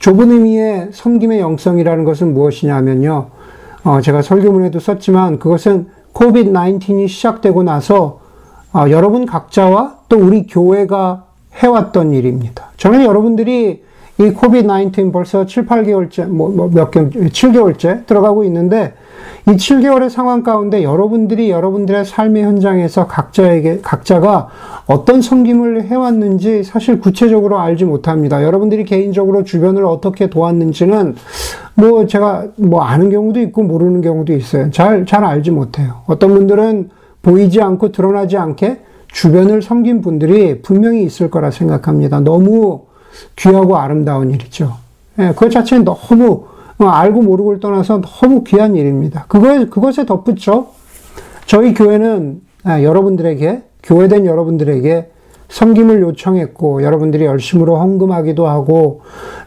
좁은 0.01 0.31
의미의 0.31 0.89
섬김의 0.93 1.39
영성이라는 1.39 2.05
것은 2.05 2.33
무엇이냐면요. 2.33 3.27
어, 3.85 4.01
제가 4.01 4.23
설교문에도 4.23 4.81
썼지만 4.81 5.39
그것은 5.39 5.89
COVID-19이 6.15 7.07
시작되고 7.07 7.63
나서 7.63 8.21
어, 8.73 8.87
여러분 8.89 9.27
각자와 9.27 9.99
또 10.09 10.17
우리 10.17 10.47
교회가 10.47 11.27
해왔던 11.57 12.15
일입니다. 12.15 12.71
저는 12.79 13.05
여러분들이 13.05 13.85
이 14.19 14.31
코비드-19 14.31 15.13
벌써 15.13 15.45
7, 15.45 15.67
8개월째, 15.67 16.27
뭐, 16.29 16.49
뭐 16.49 16.69
몇 16.69 16.91
개, 16.91 17.01
7개월째 17.09 18.07
들어가고 18.07 18.45
있는데, 18.45 18.95
이 19.47 19.51
7개월의 19.53 20.09
상황 20.09 20.43
가운데 20.43 20.83
여러분들이 20.83 21.51
여러분들의 21.51 22.05
삶의 22.05 22.45
현장에서 22.45 23.07
각자에게, 23.07 23.81
각자가 23.83 24.49
어떤 24.87 25.21
섬김을 25.21 25.85
해왔는지 25.85 26.63
사실 26.63 27.01
구체적으로 27.01 27.59
알지 27.59 27.85
못합니다. 27.85 28.43
여러분들이 28.43 28.85
개인적으로 28.85 29.45
주변을 29.45 29.85
어떻게 29.85 30.31
도왔는지는 30.31 31.17
뭐 31.75 32.07
제가 32.07 32.47
뭐 32.57 32.83
아는 32.83 33.11
경우도 33.11 33.41
있고 33.41 33.63
모르는 33.63 34.01
경우도 34.01 34.33
있어요. 34.35 34.71
잘, 34.71 35.05
잘 35.07 35.25
알지 35.25 35.51
못해요. 35.51 36.03
어떤 36.07 36.35
분들은 36.35 36.91
보이지 37.23 37.61
않고 37.61 37.93
드러나지 37.93 38.37
않게 38.37 38.81
주변을 39.09 39.63
섬긴 39.63 40.01
분들이 40.01 40.61
분명히 40.63 41.03
있을 41.05 41.31
거라 41.31 41.51
생각합니다. 41.51 42.21
너무 42.21 42.83
귀하고 43.37 43.77
아름다운 43.77 44.31
일이죠. 44.31 44.77
예, 45.19 45.33
그 45.37 45.49
자체는 45.49 45.85
너무 45.85 46.47
어, 46.79 46.87
알고 46.87 47.23
모르고를 47.23 47.61
떠나서 47.61 48.01
너무 48.01 48.43
귀한 48.45 48.75
일입니다. 48.75 49.27
그거, 49.29 49.67
그것에 49.71 50.07
덧붙여 50.07 50.67
저희 51.47 51.73
교회는 51.73 52.43
아, 52.65 52.83
여러분들에게, 52.83 53.63
교회된 53.83 54.25
여러분들에게 54.25 55.11
섬김을 55.51 56.01
요청했고, 56.01 56.83
여러분들이 56.83 57.27
열심으로 57.27 57.77
헌금하기도 57.77 58.49
하고, 58.49 59.03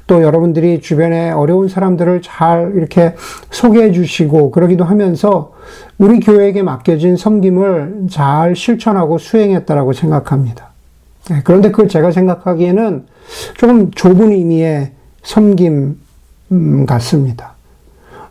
또 0.06 0.22
여러분들이 0.22 0.80
주변에 0.82 1.32
어려운 1.32 1.68
사람들을 1.68 2.22
잘 2.22 2.74
이렇게 2.76 3.16
소개해 3.50 3.92
주시고, 3.92 4.52
그러기도 4.52 4.84
하면서 4.86 5.54
우리 5.98 6.20
교회에게 6.20 6.62
맡겨진 6.62 7.18
섬김을 7.18 8.06
잘 8.12 8.56
실천하고 8.56 9.18
수행했다라고 9.18 9.94
생각합니다. 9.94 10.67
네, 11.30 11.42
그런데 11.44 11.72
그걸 11.72 11.88
제가 11.88 12.12
생각하기에는 12.12 13.06
조금 13.58 13.92
좁은 13.92 14.32
의미의 14.32 14.92
섬김 15.24 16.00
같습니다. 16.88 17.56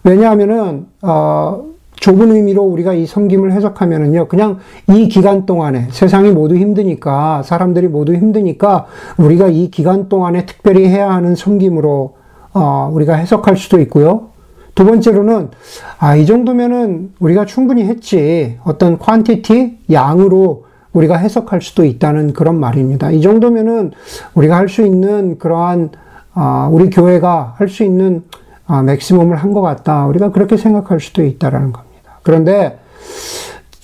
왜냐하면은, 0.02 0.86
어, 1.02 1.64
좁은 1.96 2.30
의미로 2.30 2.62
우리가 2.62 2.94
이 2.94 3.06
섬김을 3.06 3.52
해석하면은요, 3.52 4.28
그냥 4.28 4.58
이 4.88 5.08
기간 5.08 5.44
동안에 5.46 5.88
세상이 5.90 6.30
모두 6.30 6.56
힘드니까, 6.56 7.42
사람들이 7.42 7.88
모두 7.88 8.14
힘드니까, 8.14 8.86
우리가 9.16 9.48
이 9.48 9.70
기간 9.70 10.08
동안에 10.08 10.46
특별히 10.46 10.86
해야 10.86 11.10
하는 11.10 11.34
섬김으로, 11.34 12.16
어, 12.54 12.90
우리가 12.92 13.14
해석할 13.14 13.56
수도 13.56 13.80
있고요. 13.80 14.28
두 14.74 14.84
번째로는, 14.84 15.50
아, 15.98 16.16
이 16.16 16.26
정도면은 16.26 17.12
우리가 17.18 17.46
충분히 17.46 17.84
했지. 17.84 18.58
어떤 18.64 18.98
퀀티티, 18.98 19.90
양으로 19.90 20.65
우리가 20.96 21.16
해석할 21.16 21.60
수도 21.60 21.84
있다는 21.84 22.32
그런 22.32 22.58
말입니다. 22.58 23.10
이 23.10 23.20
정도면은 23.20 23.92
우리가 24.34 24.56
할 24.56 24.68
수 24.68 24.82
있는 24.82 25.38
그러한, 25.38 25.90
어, 26.34 26.68
우리 26.72 26.90
교회가 26.90 27.54
할 27.58 27.68
수 27.68 27.84
있는 27.84 28.24
아, 28.66 28.82
맥시멈을 28.82 29.36
한 29.36 29.52
것 29.52 29.60
같다. 29.62 30.06
우리가 30.06 30.32
그렇게 30.32 30.56
생각할 30.56 30.98
수도 30.98 31.22
있다라는 31.24 31.72
겁니다. 31.72 32.18
그런데 32.24 32.78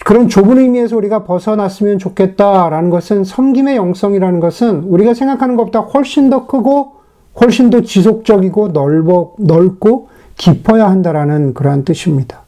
그런 0.05 0.29
좁은 0.29 0.59
의미에서 0.59 0.97
우리가 0.97 1.23
벗어났으면 1.23 1.99
좋겠다라는 2.01 2.91
것은 2.91 3.23
섬김의 3.23 3.77
영성이라는 3.77 4.41
것은 4.41 4.83
우리가 4.85 5.15
생각하는 5.15 5.57
것보다 5.57 5.81
훨씬 5.81 6.31
더 6.31 6.47
크고 6.47 6.95
훨씬 7.41 7.71
더 7.71 7.83
지속적이고 7.83 8.69
넓어, 8.69 9.33
넓고 9.39 10.09
깊어야 10.37 10.91
한다라는 10.91 11.55
그러한 11.55 11.85
뜻입니다. 11.85 12.41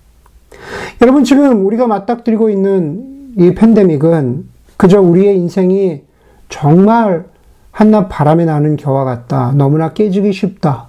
여러분 1.03 1.23
지금 1.23 1.65
우리가 1.65 1.87
맞닥뜨리고 1.87 2.51
있는 2.51 3.33
이 3.39 3.55
팬데믹은 3.55 4.54
그저 4.77 5.01
우리의 5.01 5.37
인생이 5.37 6.03
정말 6.49 7.27
한낮 7.71 8.09
바람에 8.09 8.45
나는 8.45 8.77
겨와 8.77 9.05
같다. 9.05 9.53
너무나 9.55 9.93
깨지기 9.93 10.33
쉽다. 10.33 10.89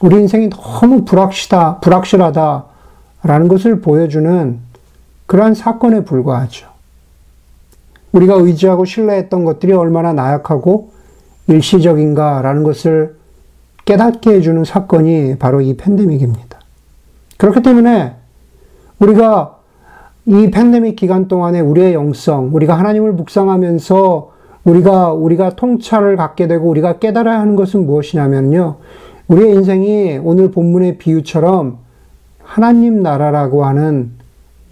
우리 0.00 0.16
인생이 0.16 0.50
너무 0.50 1.04
불확실하다, 1.04 1.80
불확실하다 1.80 2.64
라는 3.22 3.48
것을 3.48 3.80
보여주는 3.80 4.58
그러한 5.26 5.54
사건에 5.54 6.04
불과하죠. 6.04 6.68
우리가 8.12 8.34
의지하고 8.34 8.84
신뢰했던 8.84 9.44
것들이 9.44 9.72
얼마나 9.72 10.12
나약하고 10.12 10.92
일시적인가라는 11.46 12.62
것을 12.62 13.16
깨닫게 13.84 14.34
해주는 14.34 14.64
사건이 14.64 15.36
바로 15.38 15.60
이 15.60 15.76
팬데믹입니다. 15.76 16.58
그렇기 17.36 17.62
때문에 17.62 18.14
우리가 18.98 19.53
이 20.26 20.50
팬데믹 20.50 20.96
기간 20.96 21.28
동안에 21.28 21.60
우리의 21.60 21.94
영성, 21.94 22.54
우리가 22.54 22.78
하나님을 22.78 23.12
묵상하면서 23.12 24.32
우리가, 24.64 25.12
우리가 25.12 25.50
통찰을 25.50 26.16
갖게 26.16 26.46
되고 26.46 26.68
우리가 26.68 26.98
깨달아야 26.98 27.38
하는 27.38 27.56
것은 27.56 27.84
무엇이냐면요. 27.84 28.76
우리의 29.28 29.54
인생이 29.54 30.18
오늘 30.22 30.50
본문의 30.50 30.96
비유처럼 30.96 31.78
하나님 32.42 33.02
나라라고 33.02 33.64
하는 33.66 34.12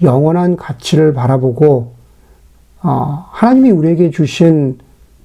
영원한 0.01 0.57
가치를 0.57 1.13
바라보고, 1.13 1.93
어, 2.83 3.27
하나님이 3.31 3.71
우리에게 3.71 4.11
주신 4.11 4.79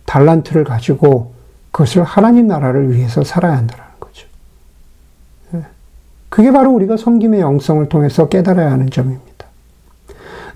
달란트를 0.05 0.65
가지고 0.65 1.31
그것을 1.72 2.03
하나님 2.03 2.48
나라를 2.48 2.93
위해서 2.93 3.24
살아야 3.24 3.57
한다는 3.57 3.84
거죠. 4.00 4.27
예. 5.53 5.62
그게 6.29 6.51
바로 6.51 6.72
우리가 6.72 6.98
섬김의 6.98 7.39
영성을 7.39 7.88
통해서 7.89 8.27
깨달아야 8.27 8.72
하는 8.72 8.89
점입니다. 8.89 9.46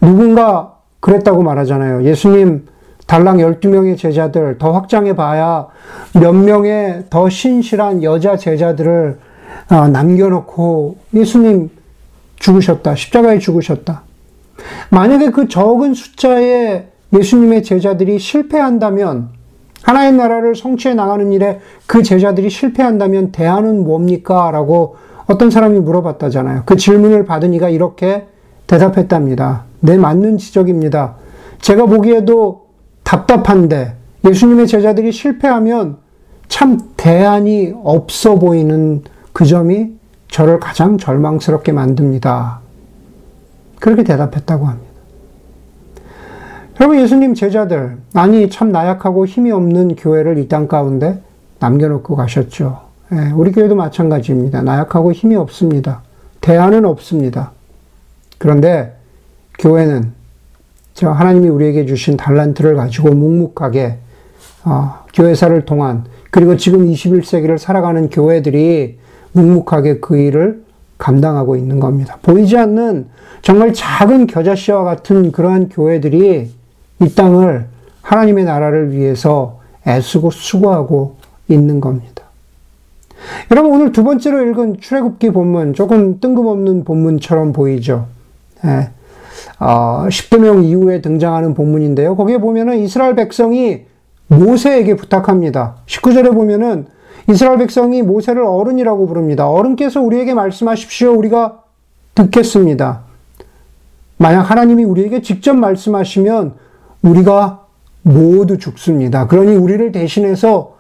누군가 0.02 0.74
그랬다고 1.00 1.44
말하잖아요. 1.44 2.04
예수님 2.04 2.68
달랑 3.08 3.38
12명의 3.38 3.98
제자들 3.98 4.58
더 4.58 4.72
확장해 4.72 5.16
봐야 5.16 5.68
몇 6.14 6.34
명의 6.34 7.04
더 7.10 7.30
신실한 7.30 8.04
여자 8.04 8.38
제자들을 8.38 9.20
어, 9.70 9.88
남겨놓고 9.88 10.98
예수님 11.14 11.70
죽으셨다. 12.38 12.96
십자가에 12.96 13.40
죽으셨다. 13.40 14.04
만약에 14.90 15.32
그 15.32 15.48
적은 15.48 15.94
숫자의 15.94 16.88
예수님의 17.14 17.64
제자들이 17.64 18.20
실패한다면 18.20 19.30
하나의 19.84 20.14
나라를 20.14 20.56
성취해 20.56 20.94
나가는 20.94 21.32
일에 21.32 21.60
그 21.88 22.04
제자들이 22.04 22.50
실패한다면 22.50 23.32
대안은 23.32 23.84
뭡니까? 23.84 24.52
라고 24.52 24.96
어떤 25.26 25.50
사람이 25.50 25.80
물어봤다잖아요. 25.80 26.64
그 26.66 26.76
질문을 26.76 27.26
받은 27.26 27.54
이가 27.54 27.70
이렇게 27.70 28.28
대답했답니다. 28.72 29.64
네, 29.82 29.98
맞는 29.98 30.38
지적입니다. 30.38 31.16
제가 31.60 31.88
보기에도 31.88 32.68
답답한데 33.04 33.96
예수님의 34.26 34.68
제자들이 34.68 35.12
실패하면 35.12 35.98
참 36.48 36.80
대안이 36.96 37.74
없어 37.84 38.36
보이는 38.36 39.04
그 39.34 39.46
점이 39.46 39.92
저를 40.30 40.60
가장 40.60 40.98
절망스럽게 40.98 41.74
만듭니다. 41.74 42.62
그렇게 43.82 44.04
대답했다고 44.06 44.66
합니다. 44.66 44.92
여러분, 46.80 47.00
예수님 47.00 47.36
제자들, 47.36 47.98
아니, 48.14 48.50
참 48.50 48.72
나약하고 48.72 49.26
힘이 49.26 49.52
없는 49.52 49.96
교회를 49.98 50.38
이 50.38 50.48
땅 50.48 50.68
가운데 50.68 51.22
남겨놓고 51.60 52.16
가셨죠. 52.16 52.80
예, 53.12 53.32
우리 53.36 53.52
교회도 53.52 53.76
마찬가지입니다. 53.76 54.62
나약하고 54.62 55.12
힘이 55.12 55.36
없습니다. 55.36 56.02
대안은 56.40 56.86
없습니다. 56.86 57.52
그런데 58.42 58.96
교회는 59.60 60.14
저 60.96 61.12
하나님이 61.12 61.48
우리에게 61.50 61.86
주신 61.86 62.18
달란트를 62.18 62.76
가지고 62.76 63.12
묵묵하게 63.12 64.00
어, 64.66 65.06
교회사를 65.14 65.66
통한 65.66 66.06
그리고 66.32 66.58
지금 66.58 66.88
21세기를 66.88 67.60
살아가는 67.60 68.10
교회들이 68.10 68.98
묵묵하게 69.34 70.00
그 70.00 70.18
일을 70.18 70.64
감당하고 70.98 71.56
있는 71.56 71.80
겁니다. 71.80 72.18
보이지 72.24 72.58
않는 72.58 73.10
정말 73.44 73.74
작은 73.74 74.26
겨자씨와 74.26 74.86
같은 74.86 75.32
그러한 75.32 75.70
교회들이 75.70 76.52
이 77.00 77.16
땅을 77.16 77.68
하나님의 78.02 78.46
나라를 78.46 78.92
위해서 78.92 79.60
애쓰고 79.86 80.32
수고하고 80.32 81.18
있는 81.48 81.80
겁니다. 81.80 82.24
여러분 83.52 83.74
오늘 83.74 83.92
두 83.92 84.04
번째로 84.04 84.42
읽은 84.48 84.80
출애굽기 84.80 85.30
본문 85.30 85.76
조금 85.76 86.20
뜬금없는 86.20 86.86
본문처럼 86.86 87.54
보이죠. 87.54 88.08
예. 88.66 88.90
어, 89.60 90.06
10대명 90.08 90.64
이후에 90.64 91.02
등장하는 91.02 91.54
본문인데요. 91.54 92.16
거기에 92.16 92.38
보면은 92.38 92.80
이스라엘 92.80 93.16
백성이 93.16 93.86
모세에게 94.28 94.96
부탁합니다. 94.96 95.76
19절에 95.86 96.34
보면은 96.34 96.88
이스라엘 97.30 97.58
백성이 97.58 98.02
모세를 98.02 98.44
어른이라고 98.44 99.08
부릅니다. 99.08 99.50
어른께서 99.50 100.02
우리에게 100.02 100.34
말씀하십시오. 100.34 101.14
우리가 101.18 101.64
듣겠습니다. 102.16 103.02
만약 104.18 104.42
하나님이 104.42 104.84
우리에게 104.84 105.22
직접 105.22 105.54
말씀하시면 105.56 106.54
우리가 107.02 107.66
모두 108.04 108.58
죽습니다. 108.58 109.28
그러니 109.28 109.56
우리를 109.56 109.92
대신해서 109.92 110.76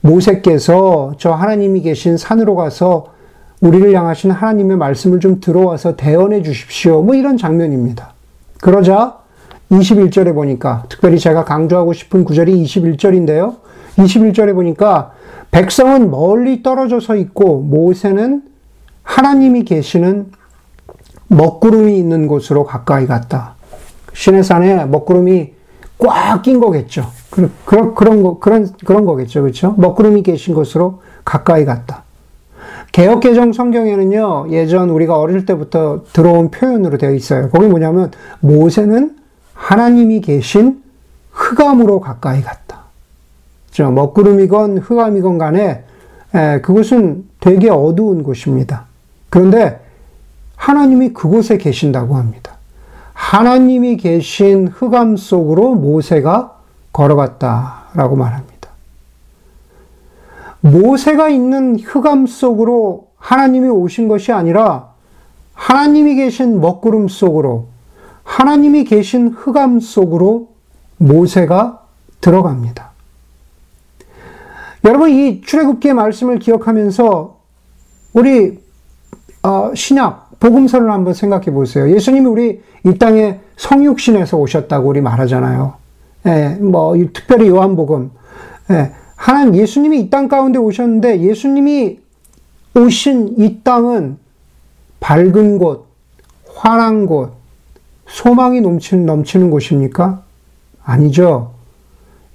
모세께서 0.00 1.14
저 1.18 1.32
하나님이 1.32 1.82
계신 1.82 2.16
산으로 2.16 2.56
가서 2.56 3.13
우리를 3.64 3.94
향하신 3.94 4.30
하나님의 4.30 4.76
말씀을 4.76 5.20
좀 5.20 5.40
들어와서 5.40 5.96
대언해 5.96 6.42
주십시오. 6.42 7.02
뭐 7.02 7.14
이런 7.14 7.38
장면입니다. 7.38 8.12
그러자 8.60 9.16
21절에 9.70 10.34
보니까 10.34 10.84
특별히 10.90 11.18
제가 11.18 11.44
강조하고 11.44 11.94
싶은 11.94 12.24
구절이 12.24 12.62
21절인데요. 12.62 13.56
21절에 13.96 14.52
보니까 14.52 15.12
백성은 15.50 16.10
멀리 16.10 16.62
떨어져서 16.62 17.16
있고 17.16 17.60
모세는 17.60 18.42
하나님이 19.02 19.64
계시는 19.64 20.30
먹구름이 21.28 21.96
있는 21.98 22.26
곳으로 22.26 22.64
가까이 22.64 23.06
갔다. 23.06 23.54
시내산에 24.12 24.84
먹구름이 24.84 25.52
꽉 25.98 26.42
낀 26.42 26.60
거겠죠. 26.60 27.10
그런, 27.64 27.94
그런, 27.94 28.22
거, 28.22 28.38
그런, 28.38 28.68
그런 28.84 29.06
거겠죠. 29.06 29.40
그렇죠? 29.40 29.74
먹구름이 29.78 30.22
계신 30.22 30.54
곳으로 30.54 31.00
가까이 31.24 31.64
갔다. 31.64 32.03
개혁개정 32.94 33.52
성경에는요, 33.52 34.46
예전 34.50 34.88
우리가 34.88 35.18
어릴 35.18 35.44
때부터 35.44 36.04
들어온 36.12 36.52
표현으로 36.52 36.96
되어 36.96 37.10
있어요. 37.10 37.50
거기 37.50 37.66
뭐냐면, 37.66 38.12
모세는 38.38 39.16
하나님이 39.52 40.20
계신 40.20 40.80
흑암으로 41.32 41.98
가까이 41.98 42.40
갔다. 42.40 42.82
저 43.72 43.90
먹구름이건 43.90 44.78
흑암이건 44.78 45.38
간에, 45.38 45.82
에, 46.36 46.60
그곳은 46.60 47.24
되게 47.40 47.68
어두운 47.68 48.22
곳입니다. 48.22 48.84
그런데 49.28 49.80
하나님이 50.54 51.14
그곳에 51.14 51.58
계신다고 51.58 52.14
합니다. 52.14 52.58
하나님이 53.12 53.96
계신 53.96 54.68
흑암 54.68 55.16
속으로 55.16 55.74
모세가 55.74 56.58
걸어갔다라고 56.92 58.14
말합니다. 58.14 58.53
모세가 60.64 61.28
있는 61.28 61.78
흑암 61.78 62.26
속으로 62.26 63.08
하나님이 63.18 63.68
오신 63.68 64.08
것이 64.08 64.32
아니라 64.32 64.94
하나님이 65.52 66.14
계신 66.14 66.60
먹구름 66.60 67.08
속으로 67.08 67.66
하나님이 68.22 68.84
계신 68.84 69.28
흑암 69.28 69.80
속으로 69.80 70.48
모세가 70.96 71.82
들어갑니다. 72.22 72.92
여러분 74.86 75.10
이 75.10 75.42
출애굽기의 75.42 75.94
말씀을 75.94 76.38
기억하면서 76.38 77.36
우리 78.14 78.58
어, 79.42 79.70
신약 79.74 80.40
복음서를 80.40 80.90
한번 80.90 81.12
생각해 81.12 81.46
보세요. 81.46 81.90
예수님이 81.90 82.26
우리 82.26 82.62
이 82.84 82.98
땅에 82.98 83.40
성육신에서 83.56 84.38
오셨다고 84.38 84.88
우리 84.88 85.02
말하잖아요. 85.02 85.74
예, 86.26 86.56
뭐 86.60 86.94
특별히 87.12 87.48
요한복음 87.48 88.10
예, 88.70 88.92
하나님 89.24 89.56
예수님이 89.56 90.00
이 90.00 90.10
땅 90.10 90.28
가운데 90.28 90.58
오셨는데 90.58 91.22
예수님이 91.22 91.98
오신 92.74 93.36
이 93.38 93.60
땅은 93.64 94.18
밝은 95.00 95.56
곳, 95.56 95.86
환한 96.54 97.06
곳, 97.06 97.32
소망이 98.06 98.60
넘치는, 98.60 99.06
넘치는 99.06 99.48
곳입니까? 99.48 100.22
아니죠. 100.84 101.52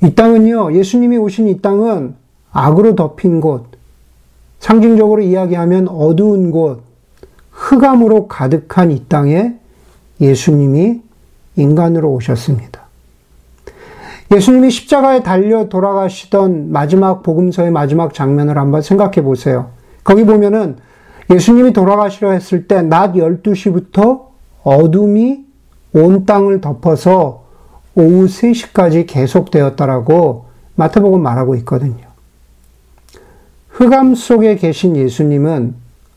이 0.02 0.15
땅은요, 0.15 0.73
예수님이 0.73 1.17
오신 1.17 1.49
이 1.49 1.62
땅은 1.62 2.15
악으로 2.52 2.95
덮인 2.95 3.39
곳, 3.39 3.67
상징적으로 4.60 5.21
이야기하면 5.21 5.89
어두운 5.89 6.49
곳, 6.49 6.82
흑암으로 7.52 8.28
가득한 8.28 8.89
이 8.89 9.06
땅에 9.08 9.54
예수님이 10.19 11.02
인간으로 11.56 12.12
오셨습니다. 12.13 12.79
예수님이 14.32 14.70
십자가에 14.70 15.24
달려 15.24 15.70
돌아가시던 15.70 16.72
마지막 16.72 17.24
복음서의 17.24 17.72
마지막 17.72 18.13
장면을 18.13 18.58
한번 18.58 18.82
생각해 18.82 19.24
보세요. 19.24 19.72
거기 20.04 20.24
보면은 20.24 20.78
예수님이 21.30 21.74
돌아가시려 21.74 22.32
했을 22.32 22.68
때 22.68 22.82
낮 22.82 23.13
12시부터 23.13 24.28
어둠이 24.63 25.46
온 25.94 26.26
땅을 26.26 26.62
덮어서 26.62 27.44
오후 27.96 28.26
3시까지 28.26 29.08
계속되었다라고 29.08 30.46
마태복음 30.76 31.22
말하고 31.22 31.56
있거든요. 31.58 32.08
흑암 33.70 34.15
속에 34.15 34.56
계신 34.56 34.96
예수님은 34.96 35.76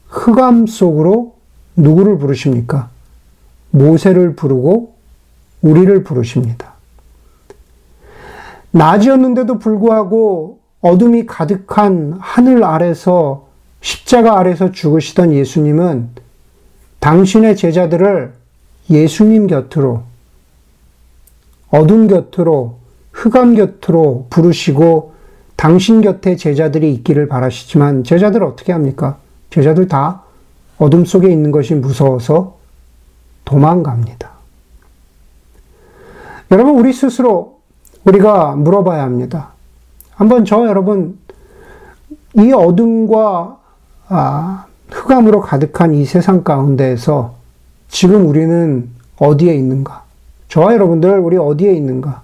흑암 0.09 0.67
속으로 0.67 1.35
누구를 1.77 2.19
부르십니까? 2.19 2.91
모세를 3.71 4.37
부르고 4.37 4.95
우리를 5.63 6.05
부르십니다. 6.05 6.72
낮이었는데도 8.73 9.59
불구하고 9.59 10.59
어둠이 10.81 11.27
가득한 11.27 12.17
하늘 12.19 12.65
아래서 12.65 13.47
십자가 13.81 14.39
아래서 14.39 14.73
죽으시던 14.73 15.33
예수님은 15.33 16.11
당신의 17.01 17.57
제자들을 17.57 18.33
예수님 18.91 19.47
곁으로 19.47 20.03
어둠 21.71 22.07
곁으로 22.09 22.79
흑암 23.13 23.55
곁으로 23.55 24.27
부르시고 24.31 25.13
당신 25.57 26.01
곁에 26.01 26.37
제자들이 26.37 26.93
있기를 26.95 27.29
바라시지만 27.29 28.05
제자들 28.05 28.43
어떻게 28.43 28.73
합니까? 28.73 29.19
제자들 29.51 29.89
다 29.89 30.23
어둠 30.79 31.05
속에 31.05 31.31
있는 31.31 31.51
것이 31.51 31.75
무서워서 31.75 32.59
도망갑니다. 33.45 34.31
여러분, 36.51 36.79
우리 36.79 36.93
스스로 36.93 37.52
우리가 38.05 38.57
물어봐야 38.57 39.03
합니다. 39.03 39.49
한번 40.15 40.45
저 40.45 40.67
여러분, 40.67 41.19
이 42.35 42.53
어둠과 42.53 43.59
아, 44.09 44.67
흑암으로 44.91 45.41
가득한 45.41 45.95
이 45.95 46.05
세상 46.05 46.45
가운데에서 46.45 47.35
지금 47.89 48.27
우리는 48.27 48.91
어디에 49.19 49.55
있는가? 49.55 50.03
저와 50.49 50.75
여러분들, 50.75 51.19
우리 51.19 51.37
어디에 51.37 51.73
있는가? 51.73 52.23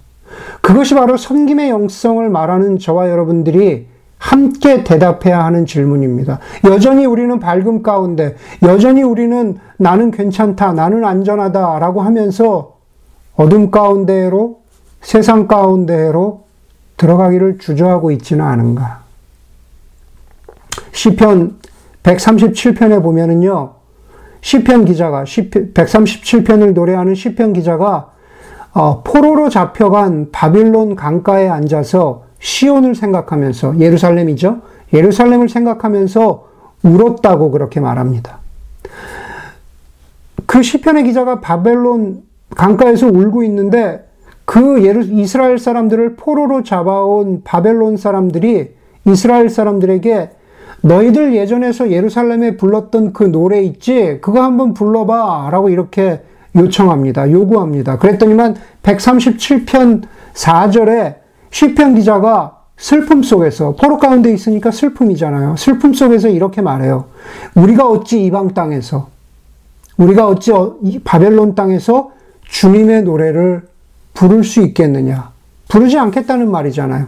그것이 0.60 0.94
바로 0.94 1.16
섬김의 1.16 1.70
영성을 1.70 2.28
말하는 2.28 2.78
저와 2.78 3.08
여러분들이 3.08 3.86
함께 4.18 4.82
대답해야 4.84 5.44
하는 5.44 5.64
질문입니다. 5.64 6.40
여전히 6.64 7.06
우리는 7.06 7.38
밝음 7.38 7.82
가운데, 7.82 8.36
여전히 8.62 9.02
우리는 9.02 9.58
나는 9.76 10.10
괜찮다, 10.10 10.72
나는 10.72 11.04
안전하다 11.04 11.78
라고 11.78 12.02
하면서 12.02 12.76
어둠 13.36 13.70
가운데로, 13.70 14.58
세상 15.00 15.46
가운데로 15.46 16.44
들어가기를 16.96 17.58
주저하고 17.58 18.10
있지는 18.10 18.44
않은가. 18.44 19.00
시편 20.92 21.58
137편에 22.02 23.02
보면은요, 23.02 23.74
시편 24.40 24.84
기자가, 24.84 25.24
137편을 25.24 26.72
노래하는 26.72 27.14
시편 27.14 27.52
기자가 27.52 28.12
어, 28.72 29.02
포로로 29.02 29.48
잡혀간 29.48 30.30
바빌론 30.30 30.94
강가에 30.94 31.48
앉아서 31.48 32.24
시온을 32.38 32.94
생각하면서 32.94 33.80
예루살렘이죠. 33.80 34.60
예루살렘을 34.92 35.48
생각하면서 35.48 36.46
울었다고 36.82 37.50
그렇게 37.50 37.80
말합니다. 37.80 38.38
그 40.46 40.62
시편의 40.62 41.04
기자가 41.04 41.40
바벨론 41.40 42.22
강가에서 42.56 43.08
울고 43.08 43.42
있는데 43.44 44.07
그 44.48 44.82
예루, 44.82 45.02
이스라엘 45.02 45.58
사람들을 45.58 46.16
포로로 46.16 46.62
잡아온 46.62 47.42
바벨론 47.44 47.98
사람들이 47.98 48.70
이스라엘 49.04 49.50
사람들에게 49.50 50.30
너희들 50.80 51.34
예전에서 51.34 51.90
예루살렘에 51.90 52.56
불렀던 52.56 53.12
그 53.12 53.24
노래 53.24 53.60
있지? 53.60 54.16
그거 54.22 54.42
한번 54.42 54.72
불러봐. 54.72 55.50
라고 55.50 55.68
이렇게 55.68 56.22
요청합니다. 56.56 57.30
요구합니다. 57.30 57.98
그랬더니만 57.98 58.56
137편 58.84 60.04
4절에 60.32 61.16
시편 61.50 61.96
기자가 61.96 62.56
슬픔 62.78 63.22
속에서 63.22 63.76
포로 63.78 63.98
가운데 63.98 64.32
있으니까 64.32 64.70
슬픔이잖아요. 64.70 65.56
슬픔 65.58 65.92
속에서 65.92 66.28
이렇게 66.28 66.62
말해요. 66.62 67.04
우리가 67.54 67.86
어찌 67.86 68.24
이방 68.24 68.54
땅에서 68.54 69.08
우리가 69.98 70.26
어찌 70.26 70.52
어, 70.52 70.78
바벨론 71.04 71.54
땅에서 71.54 72.12
주님의 72.48 73.02
노래를 73.02 73.68
부를 74.18 74.42
수 74.42 74.60
있겠느냐? 74.62 75.30
부르지 75.68 75.96
않겠다는 75.96 76.50
말이잖아요. 76.50 77.06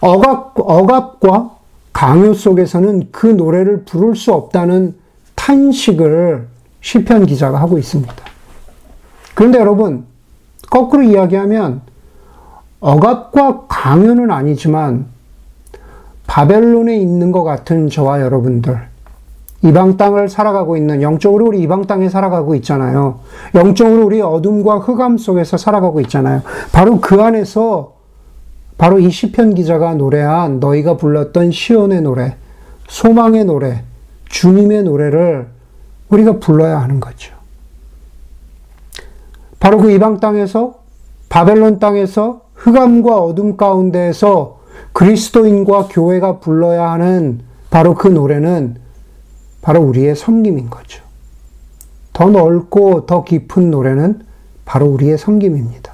억압, 0.00 0.54
억압과 0.56 1.50
강요 1.92 2.34
속에서는 2.34 3.10
그 3.12 3.28
노래를 3.28 3.84
부를 3.84 4.16
수 4.16 4.32
없다는 4.32 4.96
탄식을 5.36 6.48
시편 6.80 7.26
기자가 7.26 7.60
하고 7.60 7.78
있습니다. 7.78 8.12
그런데 9.36 9.60
여러분, 9.60 10.04
거꾸로 10.68 11.04
이야기하면 11.04 11.82
억압과 12.80 13.66
강요는 13.68 14.32
아니지만 14.32 15.06
바벨론에 16.26 16.96
있는 16.96 17.30
것 17.30 17.44
같은 17.44 17.88
저와 17.88 18.20
여러분들, 18.20 18.87
이방 19.62 19.96
땅을 19.96 20.28
살아가고 20.28 20.76
있는 20.76 21.02
영적으로 21.02 21.46
우리 21.46 21.60
이방 21.60 21.86
땅에 21.86 22.08
살아가고 22.08 22.54
있잖아요. 22.56 23.20
영적으로 23.54 24.06
우리 24.06 24.20
어둠과 24.20 24.78
흑암 24.78 25.18
속에서 25.18 25.56
살아가고 25.56 26.00
있잖아요. 26.02 26.42
바로 26.72 27.00
그 27.00 27.20
안에서 27.20 27.94
바로 28.76 29.00
이 29.00 29.10
시편 29.10 29.54
기자가 29.54 29.94
노래한 29.94 30.60
너희가 30.60 30.96
불렀던 30.96 31.50
시온의 31.50 32.02
노래, 32.02 32.36
소망의 32.86 33.44
노래, 33.46 33.82
주님의 34.28 34.84
노래를 34.84 35.48
우리가 36.08 36.38
불러야 36.38 36.80
하는 36.80 37.00
거죠. 37.00 37.34
바로 39.58 39.78
그 39.78 39.90
이방 39.90 40.20
땅에서 40.20 40.74
바벨론 41.28 41.80
땅에서 41.80 42.42
흑암과 42.54 43.16
어둠 43.16 43.56
가운데에서 43.56 44.60
그리스도인과 44.92 45.88
교회가 45.90 46.38
불러야 46.38 46.92
하는 46.92 47.40
바로 47.70 47.94
그 47.94 48.06
노래는 48.06 48.76
바로 49.60 49.80
우리의 49.82 50.16
섬김인 50.16 50.70
거죠. 50.70 51.02
더 52.12 52.30
넓고 52.30 53.06
더 53.06 53.24
깊은 53.24 53.70
노래는 53.70 54.22
바로 54.64 54.86
우리의 54.86 55.18
섬김입니다. 55.18 55.92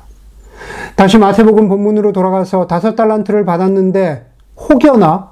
다시 0.97 1.19
마태복음 1.19 1.69
본문으로 1.69 2.13
돌아가서 2.13 2.67
다섯 2.67 2.95
달란트를 2.95 3.45
받았는데 3.45 4.27
혹여나 4.57 5.31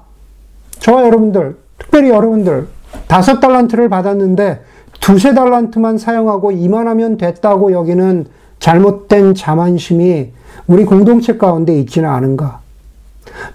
저와 0.79 1.05
여러분들, 1.05 1.57
특별히 1.77 2.09
여러분들 2.09 2.67
다섯 3.07 3.39
달란트를 3.39 3.89
받았는데 3.89 4.61
두세 4.99 5.33
달란트만 5.33 5.97
사용하고 5.97 6.51
이만하면 6.51 7.17
됐다고 7.17 7.71
여기는 7.71 8.27
잘못된 8.59 9.35
자만심이 9.35 10.31
우리 10.67 10.85
공동체 10.85 11.37
가운데 11.37 11.77
있지는 11.79 12.09
않은가? 12.09 12.62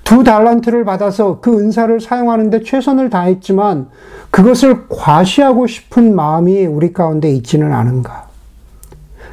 두 0.05 0.25
달란트를 0.25 0.85
받아서 0.85 1.41
그 1.41 1.59
은사를 1.59 2.01
사용하는데 2.01 2.63
최선을 2.63 3.11
다했지만 3.11 3.89
그것을 4.31 4.89
과시하고 4.89 5.67
싶은 5.67 6.15
마음이 6.15 6.67
우리 6.67 6.93
가운데 6.93 7.31
있지는 7.31 7.73
않은가? 7.73 8.29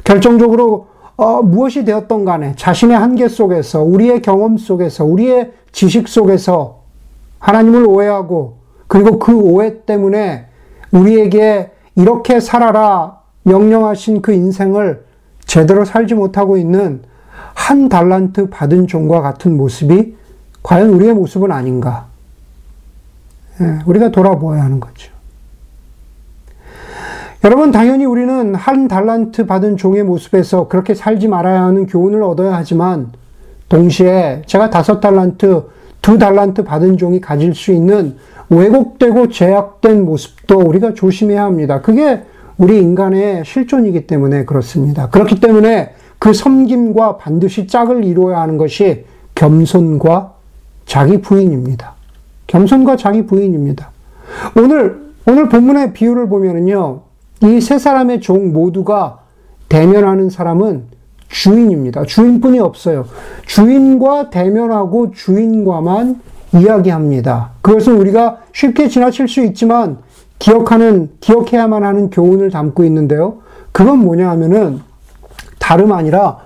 결정적으로 0.04 0.88
어, 1.16 1.42
무엇이 1.42 1.84
되었던 1.84 2.24
간에 2.24 2.54
자신의 2.56 2.96
한계 2.96 3.28
속에서 3.28 3.82
우리의 3.82 4.20
경험 4.22 4.58
속에서 4.58 5.04
우리의 5.04 5.52
지식 5.72 6.08
속에서 6.08 6.82
하나님을 7.38 7.86
오해하고 7.86 8.56
그리고 8.86 9.18
그 9.18 9.34
오해 9.34 9.84
때문에 9.84 10.46
우리에게 10.92 11.70
이렇게 11.96 12.40
살아라 12.40 13.20
명령하신 13.44 14.22
그 14.22 14.32
인생을 14.32 15.04
제대로 15.46 15.84
살지 15.84 16.14
못하고 16.14 16.56
있는 16.56 17.02
한 17.54 17.88
달란트 17.88 18.50
받은 18.50 18.86
종과 18.86 19.22
같은 19.22 19.56
모습이 19.56 20.16
과연 20.66 20.88
우리의 20.88 21.14
모습은 21.14 21.52
아닌가? 21.52 22.06
예, 23.60 23.78
우리가 23.86 24.08
돌아보아야 24.08 24.64
하는 24.64 24.80
거죠. 24.80 25.12
여러분, 27.44 27.70
당연히 27.70 28.04
우리는 28.04 28.52
한 28.56 28.88
달란트 28.88 29.46
받은 29.46 29.76
종의 29.76 30.02
모습에서 30.02 30.66
그렇게 30.66 30.94
살지 30.94 31.28
말아야 31.28 31.62
하는 31.62 31.86
교훈을 31.86 32.20
얻어야 32.24 32.54
하지만, 32.54 33.12
동시에 33.68 34.42
제가 34.46 34.70
다섯 34.70 34.98
달란트, 34.98 35.66
두 36.02 36.18
달란트 36.18 36.64
받은 36.64 36.96
종이 36.96 37.20
가질 37.20 37.54
수 37.54 37.70
있는 37.70 38.16
왜곡되고 38.50 39.28
제약된 39.28 40.04
모습도 40.04 40.58
우리가 40.58 40.94
조심해야 40.94 41.44
합니다. 41.44 41.80
그게 41.80 42.24
우리 42.58 42.78
인간의 42.80 43.44
실존이기 43.44 44.08
때문에 44.08 44.44
그렇습니다. 44.44 45.10
그렇기 45.10 45.38
때문에 45.38 45.94
그 46.18 46.32
섬김과 46.32 47.18
반드시 47.18 47.68
짝을 47.68 48.04
이루어야 48.04 48.40
하는 48.40 48.56
것이 48.58 49.04
겸손과 49.36 50.35
자기 50.86 51.20
부인입니다. 51.20 51.94
겸손과 52.46 52.96
자기 52.96 53.26
부인입니다. 53.26 53.90
오늘, 54.56 55.00
오늘 55.26 55.48
본문의 55.48 55.92
비유를 55.92 56.28
보면은요, 56.28 57.02
이 57.42 57.60
세 57.60 57.78
사람의 57.78 58.20
종 58.22 58.52
모두가 58.52 59.18
대면하는 59.68 60.30
사람은 60.30 60.84
주인입니다. 61.28 62.04
주인뿐이 62.04 62.60
없어요. 62.60 63.04
주인과 63.46 64.30
대면하고 64.30 65.10
주인과만 65.10 66.20
이야기합니다. 66.54 67.50
그것은 67.60 67.96
우리가 67.96 68.38
쉽게 68.54 68.88
지나칠 68.88 69.28
수 69.28 69.42
있지만 69.44 69.98
기억하는, 70.38 71.10
기억해야만 71.20 71.82
하는 71.82 72.10
교훈을 72.10 72.50
담고 72.50 72.84
있는데요. 72.84 73.38
그건 73.72 73.98
뭐냐 73.98 74.30
하면은 74.30 74.80
다름 75.58 75.92
아니라 75.92 76.38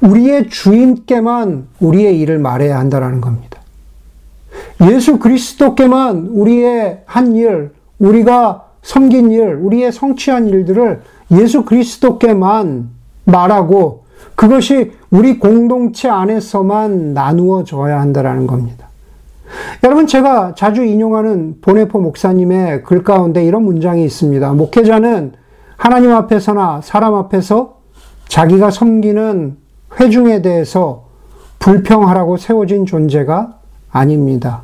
우리의 0.00 0.48
주인께만 0.50 1.66
우리의 1.80 2.20
일을 2.20 2.38
말해야 2.38 2.78
한다라는 2.78 3.20
겁니다. 3.20 3.55
예수 4.82 5.18
그리스도께만 5.18 6.28
우리의 6.32 7.02
한 7.06 7.34
일, 7.34 7.70
우리가 7.98 8.64
섬긴 8.82 9.30
일, 9.30 9.54
우리의 9.54 9.90
성취한 9.90 10.48
일들을 10.48 11.00
예수 11.32 11.64
그리스도께만 11.64 12.90
말하고 13.24 14.04
그것이 14.34 14.92
우리 15.10 15.38
공동체 15.38 16.08
안에서만 16.08 17.14
나누어져야 17.14 18.00
한다라는 18.00 18.46
겁니다. 18.46 18.86
여러분, 19.82 20.06
제가 20.06 20.54
자주 20.54 20.84
인용하는 20.84 21.58
보네포 21.62 22.00
목사님의 22.00 22.82
글 22.82 23.02
가운데 23.02 23.44
이런 23.44 23.64
문장이 23.64 24.04
있습니다. 24.04 24.52
목회자는 24.52 25.32
하나님 25.76 26.12
앞에서나 26.12 26.80
사람 26.82 27.14
앞에서 27.14 27.76
자기가 28.28 28.70
섬기는 28.70 29.56
회중에 30.00 30.42
대해서 30.42 31.04
불평하라고 31.58 32.36
세워진 32.36 32.86
존재가 32.86 33.58
아닙니다. 33.90 34.62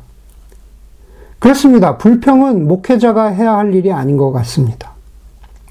그렇습니다. 1.43 1.97
불평은 1.97 2.69
목회자가 2.69 3.25
해야 3.25 3.57
할 3.57 3.75
일이 3.75 3.91
아닌 3.91 4.15
것 4.15 4.31
같습니다. 4.31 4.91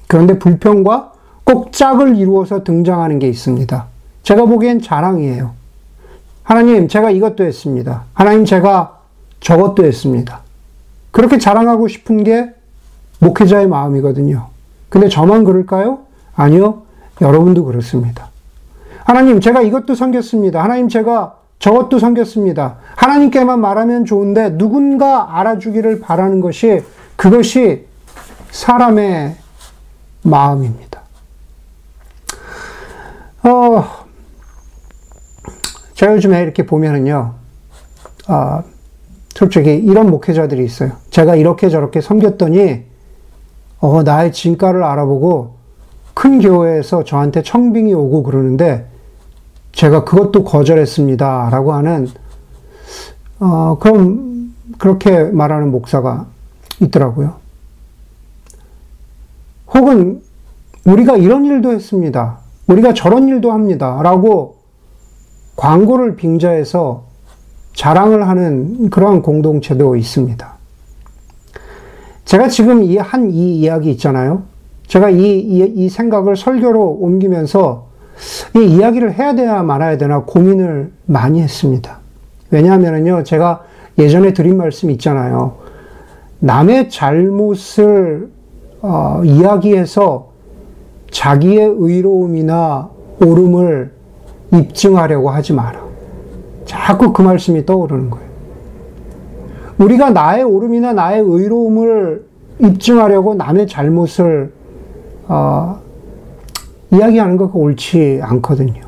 그런데 0.05 0.37
불평과 0.37 1.13
꼭 1.43 1.73
짝을 1.73 2.15
이루어서 2.15 2.63
등장하는 2.63 3.17
게 3.17 3.27
있습니다. 3.27 3.87
제가 4.21 4.45
보기엔 4.45 4.83
자랑이에요. 4.83 5.49
하나님, 6.43 6.87
제가 6.87 7.09
이것도 7.09 7.43
했습니다. 7.43 8.03
하나님, 8.13 8.45
제가 8.45 8.99
저것도 9.39 9.83
했습니다. 9.83 10.41
그렇게 11.09 11.39
자랑하고 11.39 11.87
싶은 11.87 12.23
게 12.23 12.53
목회자의 13.17 13.67
마음이거든요. 13.67 14.49
근데 14.89 15.09
저만 15.09 15.43
그럴까요? 15.43 16.01
아니요. 16.35 16.83
여러분도 17.19 17.65
그렇습니다. 17.65 18.29
하나님, 19.05 19.41
제가 19.41 19.63
이것도 19.63 19.95
섬겼습니다. 19.95 20.61
하나님, 20.61 20.87
제가 20.87 21.37
저것도 21.63 21.97
섬겼습니다. 21.97 22.75
하나님께만 22.97 23.61
말하면 23.61 24.03
좋은데 24.03 24.57
누군가 24.57 25.39
알아주기를 25.39 26.01
바라는 26.01 26.41
것이 26.41 26.83
그것이 27.15 27.85
사람의 28.51 29.37
마음입니다. 30.23 31.01
어, 33.43 33.85
제가 35.93 36.15
요즘에 36.15 36.41
이렇게 36.41 36.65
보면은요, 36.65 37.33
어, 38.27 38.63
솔직히 39.33 39.73
이런 39.75 40.09
목회자들이 40.09 40.65
있어요. 40.65 40.91
제가 41.11 41.37
이렇게 41.37 41.69
저렇게 41.69 42.01
섬겼더니, 42.01 42.83
어, 43.79 44.03
나의 44.03 44.33
진가를 44.33 44.83
알아보고 44.83 45.55
큰 46.13 46.41
교회에서 46.41 47.05
저한테 47.05 47.41
청빙이 47.41 47.93
오고 47.93 48.23
그러는데, 48.23 48.91
제가 49.73 50.03
그것도 50.03 50.43
거절했습니다. 50.43 51.49
라고 51.51 51.73
하는, 51.73 52.07
어, 53.39 53.77
그럼, 53.79 54.53
그렇게 54.77 55.23
말하는 55.23 55.71
목사가 55.71 56.27
있더라고요. 56.79 57.35
혹은, 59.73 60.21
우리가 60.85 61.17
이런 61.17 61.45
일도 61.45 61.71
했습니다. 61.71 62.39
우리가 62.67 62.93
저런 62.93 63.27
일도 63.27 63.51
합니다. 63.51 63.99
라고 64.03 64.57
광고를 65.55 66.15
빙자해서 66.15 67.03
자랑을 67.73 68.27
하는 68.27 68.89
그러한 68.89 69.21
공동체도 69.21 69.95
있습니다. 69.95 70.53
제가 72.25 72.47
지금 72.47 72.83
이 72.83 72.97
한이 72.97 73.59
이야기 73.59 73.91
있잖아요. 73.91 74.43
제가 74.87 75.09
이, 75.09 75.39
이, 75.39 75.73
이 75.75 75.89
생각을 75.89 76.35
설교로 76.35 76.97
옮기면서 77.01 77.87
이 78.55 78.75
이야기를 78.75 79.13
해야 79.13 79.35
되나 79.35 79.63
말아야 79.63 79.97
되나 79.97 80.21
고민을 80.21 80.91
많이 81.05 81.41
했습니다. 81.41 81.99
왜냐하면요, 82.51 83.23
제가 83.23 83.63
예전에 83.97 84.33
드린 84.33 84.57
말씀 84.57 84.89
있잖아요. 84.91 85.57
남의 86.39 86.89
잘못을 86.89 88.29
어, 88.81 89.21
이야기해서 89.23 90.29
자기의 91.09 91.73
의로움이나 91.77 92.89
옳음을 93.21 93.91
입증하려고 94.51 95.29
하지 95.29 95.53
마라. 95.53 95.81
자꾸 96.65 97.13
그 97.13 97.21
말씀이 97.21 97.65
떠오르는 97.65 98.09
거예요. 98.09 98.27
우리가 99.77 100.09
나의 100.09 100.43
옳음이나 100.43 100.93
나의 100.93 101.21
의로움을 101.21 102.25
입증하려고 102.59 103.35
남의 103.35 103.67
잘못을 103.67 104.51
어, 105.27 105.79
이야기하는 106.93 107.37
것 107.37 107.49
옳지 107.53 108.19
않거든요. 108.21 108.81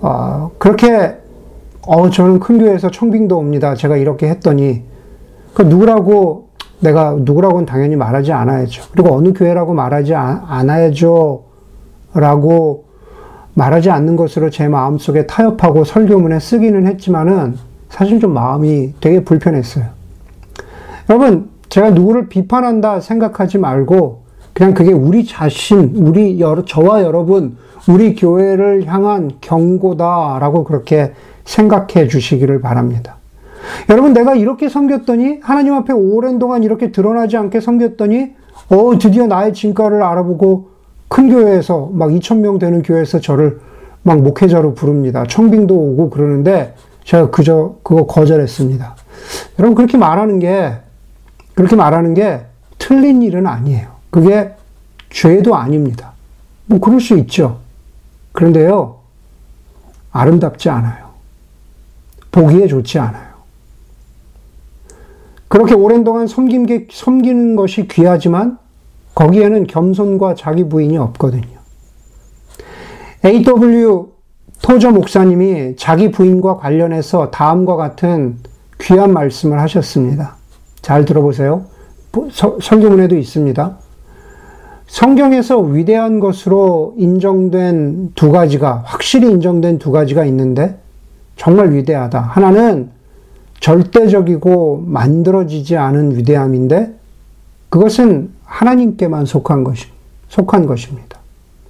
어, 0.00 0.50
그렇게 0.58 1.16
어 1.86 2.10
저는 2.10 2.38
큰 2.38 2.58
교회에서 2.58 2.90
청빙도 2.90 3.36
옵니다. 3.36 3.74
제가 3.74 3.96
이렇게 3.96 4.28
했더니 4.28 4.82
그 5.54 5.62
누구라고 5.62 6.48
내가 6.80 7.16
누구라고는 7.18 7.66
당연히 7.66 7.96
말하지 7.96 8.32
않아야죠. 8.32 8.84
그리고 8.92 9.16
어느 9.16 9.32
교회라고 9.32 9.74
말하지 9.74 10.14
않아야죠. 10.14 11.44
라고 12.14 12.84
말하지 13.54 13.90
않는 13.90 14.16
것으로 14.16 14.50
제 14.50 14.68
마음 14.68 14.98
속에 14.98 15.26
타협하고 15.26 15.84
설교문에 15.84 16.38
쓰기는 16.38 16.86
했지만은 16.86 17.56
사실 17.88 18.20
좀 18.20 18.34
마음이 18.34 18.94
되게 19.00 19.24
불편했어요. 19.24 19.86
여러분, 21.10 21.48
제가 21.68 21.90
누구를 21.90 22.28
비판한다 22.28 23.00
생각하지 23.00 23.58
말고 23.58 24.27
그냥 24.58 24.74
그게 24.74 24.92
우리 24.92 25.24
자신, 25.24 25.92
우리 25.94 26.40
여러, 26.40 26.64
저와 26.64 27.04
여러분, 27.04 27.56
우리 27.88 28.16
교회를 28.16 28.86
향한 28.86 29.30
경고다라고 29.40 30.64
그렇게 30.64 31.12
생각해 31.44 32.08
주시기를 32.08 32.60
바랍니다. 32.60 33.18
여러분, 33.88 34.12
내가 34.14 34.34
이렇게 34.34 34.68
섬겼더니, 34.68 35.38
하나님 35.42 35.74
앞에 35.74 35.92
오랜 35.92 36.40
동안 36.40 36.64
이렇게 36.64 36.90
드러나지 36.90 37.36
않게 37.36 37.60
섬겼더니, 37.60 38.32
어, 38.70 38.98
드디어 38.98 39.28
나의 39.28 39.54
진가를 39.54 40.02
알아보고 40.02 40.70
큰 41.06 41.30
교회에서, 41.30 41.90
막 41.92 42.10
2천명 42.10 42.58
되는 42.58 42.82
교회에서 42.82 43.20
저를 43.20 43.60
막 44.02 44.20
목회자로 44.20 44.74
부릅니다. 44.74 45.24
청빙도 45.28 45.72
오고 45.72 46.10
그러는데, 46.10 46.74
제가 47.04 47.30
그저, 47.30 47.76
그거 47.84 48.06
거절했습니다. 48.06 48.96
여러분, 49.60 49.76
그렇게 49.76 49.96
말하는 49.96 50.40
게, 50.40 50.72
그렇게 51.54 51.76
말하는 51.76 52.14
게 52.14 52.40
틀린 52.76 53.22
일은 53.22 53.46
아니에요. 53.46 53.97
그게 54.10 54.54
죄도 55.10 55.54
아닙니다. 55.56 56.12
뭐, 56.66 56.80
그럴 56.80 57.00
수 57.00 57.16
있죠. 57.18 57.60
그런데요, 58.32 58.96
아름답지 60.12 60.68
않아요. 60.68 61.08
보기에 62.30 62.66
좋지 62.66 62.98
않아요. 62.98 63.28
그렇게 65.48 65.74
오랜 65.74 66.04
동안 66.04 66.26
섬긴 66.26 66.66
게, 66.66 66.86
섬기는 66.90 67.56
것이 67.56 67.88
귀하지만 67.88 68.58
거기에는 69.14 69.66
겸손과 69.66 70.34
자기 70.34 70.68
부인이 70.68 70.96
없거든요. 70.98 71.58
A.W. 73.24 74.12
토저 74.62 74.90
목사님이 74.90 75.76
자기 75.76 76.10
부인과 76.10 76.58
관련해서 76.58 77.30
다음과 77.30 77.76
같은 77.76 78.38
귀한 78.80 79.12
말씀을 79.12 79.58
하셨습니다. 79.60 80.36
잘 80.82 81.04
들어보세요. 81.04 81.64
설교문에도 82.60 83.16
있습니다. 83.16 83.78
성경에서 84.88 85.58
위대한 85.60 86.18
것으로 86.18 86.94
인정된 86.98 88.12
두 88.14 88.32
가지가, 88.32 88.82
확실히 88.84 89.30
인정된 89.30 89.78
두 89.78 89.92
가지가 89.92 90.24
있는데, 90.24 90.78
정말 91.36 91.72
위대하다. 91.72 92.20
하나는 92.20 92.90
절대적이고 93.60 94.84
만들어지지 94.86 95.76
않은 95.76 96.16
위대함인데 96.16 96.94
그것은 97.70 98.30
하나님께만 98.44 99.24
속한 99.24 99.64
것이 99.64 99.86
속한 100.28 100.66
것입니다. 100.66 101.18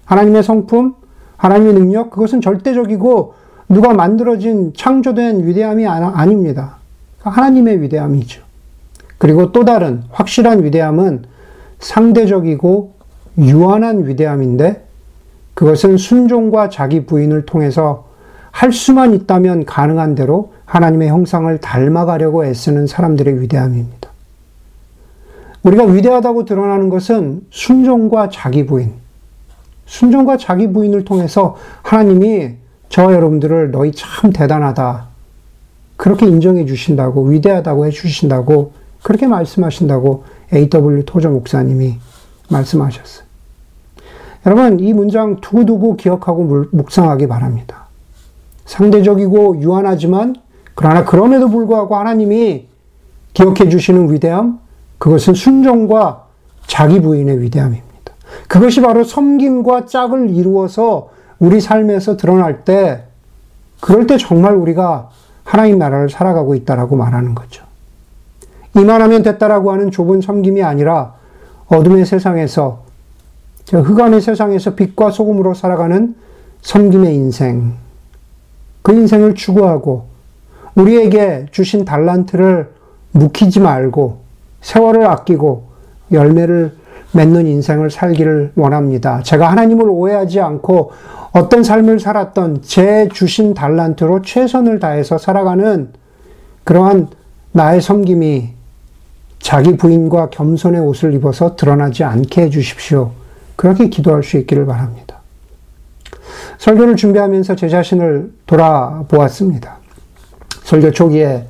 하나님의 0.05 0.43
성품, 0.43 0.95
하나님의 1.37 1.75
능력 1.75 2.11
그것은 2.11 2.41
절대적이고 2.41 3.35
누가 3.69 3.93
만들어진 3.93 4.73
창조된 4.75 5.47
위대함이 5.47 5.87
아닙니다. 5.87 6.77
하나님의 7.21 7.83
위대함이죠. 7.83 8.43
그리고 9.19 9.53
또 9.53 9.65
다른 9.65 10.03
확실한 10.11 10.65
위대함은 10.65 11.25
상대적이고 11.79 12.95
유한한 13.39 14.07
위대함인데 14.07 14.85
그것은 15.55 15.97
순종과 15.97 16.69
자기 16.69 17.07
부인을 17.07 17.47
통해서 17.47 18.07
할 18.51 18.73
수만 18.73 19.15
있다면 19.15 19.65
가능한 19.65 20.15
대로 20.15 20.53
하나님의 20.65 21.09
형상을 21.09 21.59
닮아가려고 21.61 22.45
애쓰는 22.45 22.87
사람들의 22.87 23.41
위대함입니다. 23.41 24.09
우리가 25.63 25.85
위대하다고 25.85 26.45
드러나는 26.45 26.89
것은 26.89 27.43
순종과 27.51 28.31
자기 28.31 28.67
부인, 28.67 28.95
순종과 29.87 30.37
자기 30.37 30.69
부인을 30.73 31.05
통해서 31.05 31.57
하나님이 31.83 32.55
저와 32.89 33.15
여러분들을 33.15 33.71
너희 33.71 33.93
참 33.93 34.33
대단하다. 34.33 35.09
그렇게 35.97 36.27
인정해 36.27 36.65
주신다고, 36.65 37.25
위대하다고 37.25 37.87
해 37.87 37.91
주신다고 37.91 38.73
그렇게 39.03 39.27
말씀하신다고 39.27 40.25
A.W. 40.55 41.05
토저 41.05 41.31
목사님이 41.31 41.99
말씀하셨어요. 42.49 43.28
여러분, 44.49 44.81
이 44.81 44.95
문장 44.95 45.43
두고두고 45.43 45.97
기억하고 45.97 46.65
묵상하기 46.71 47.27
바랍니다. 47.27 47.85
상대적이고 48.65 49.61
유한하지만, 49.61 50.37
그러나 50.75 51.05
그럼에도 51.05 51.51
불구하고 51.51 51.97
하나님이 51.97 52.67
기억해 53.35 53.69
주시는 53.69 54.11
위대함, 54.11 54.59
그것은 54.97 55.35
순종과 55.35 56.25
자기 56.67 56.99
부인의 56.99 57.43
위대함입니다. 57.43 58.15
그것이 58.49 58.81
바로 58.81 59.05
섬김과 59.05 59.85
짝을 59.85 60.31
이루어서 60.31 61.11
우리 61.39 61.61
삶에서 61.61 62.17
드러날 62.17 62.65
때, 62.65 63.05
그럴 63.81 64.07
때 64.07 64.17
정말 64.17 64.55
우리가 64.55 65.11
하나님 65.45 65.79
나라를 65.79 66.09
살아가고 66.09 66.55
있다라고 66.55 66.97
말하는 66.97 67.35
거죠. 67.35 67.67
이만하면 68.75 69.23
됐다라고 69.23 69.73
하는 69.73 69.91
좁은 69.91 70.23
섬김이 70.23 70.63
아니라 70.63 71.17
어둠의 71.67 72.07
세상에서 72.07 72.88
흑암의 73.77 74.21
세상에서 74.21 74.75
빛과 74.75 75.11
소금으로 75.11 75.55
살아가는 75.55 76.15
섬김의 76.63 77.15
인생. 77.15 77.75
그 78.83 78.93
인생을 78.93 79.35
추구하고 79.35 80.07
우리에게 80.75 81.47
주신 81.51 81.85
달란트를 81.85 82.71
묵히지 83.13 83.61
말고 83.61 84.21
세월을 84.61 85.07
아끼고 85.07 85.65
열매를 86.13 86.77
맺는 87.13 87.47
인생을 87.47 87.91
살기를 87.91 88.53
원합니다. 88.55 89.23
제가 89.23 89.51
하나님을 89.51 89.89
오해하지 89.89 90.41
않고 90.41 90.93
어떤 91.33 91.63
삶을 91.63 92.01
살았던 92.01 92.63
제 92.63 93.09
주신 93.13 93.55
달란트로 93.55 94.23
최선을 94.23 94.79
다해서 94.79 95.19
살아가는 95.19 95.91
그러한 96.65 97.09
나의 97.53 97.81
섬김이 97.81 98.51
자기 99.39 99.77
부인과 99.77 100.31
겸손의 100.31 100.81
옷을 100.81 101.15
입어서 101.15 101.57
드러나지 101.57 102.05
않게 102.05 102.43
해주십시오. 102.43 103.18
그렇게 103.59 103.89
기도할 103.89 104.23
수 104.23 104.37
있기를 104.37 104.67
바랍니다. 104.67 105.17
설교를 106.59 106.95
준비하면서 106.95 107.57
제 107.57 107.69
자신을 107.69 108.33
돌아보았습니다. 108.47 109.79
설교 110.63 110.93
초기에 110.93 111.45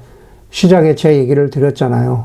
시작에 0.49 0.95
제 0.95 1.19
얘기를 1.19 1.51
드렸잖아요. 1.51 2.25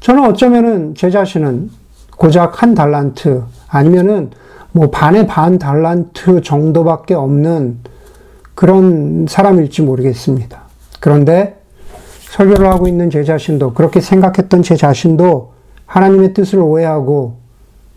저는 0.00 0.24
어쩌면은 0.24 0.96
제 0.96 1.08
자신은 1.08 1.70
고작 2.16 2.62
한 2.62 2.74
달란트 2.74 3.44
아니면은 3.68 4.30
뭐 4.72 4.90
반의 4.90 5.28
반 5.28 5.60
달란트 5.60 6.42
정도밖에 6.42 7.14
없는 7.14 7.78
그런 8.56 9.26
사람일지 9.28 9.82
모르겠습니다. 9.82 10.62
그런데 10.98 11.60
설교를 12.30 12.66
하고 12.66 12.88
있는 12.88 13.08
제 13.08 13.22
자신도 13.22 13.74
그렇게 13.74 14.00
생각했던 14.00 14.64
제 14.64 14.74
자신도 14.74 15.52
하나님의 15.86 16.34
뜻을 16.34 16.58
오해하고 16.58 17.39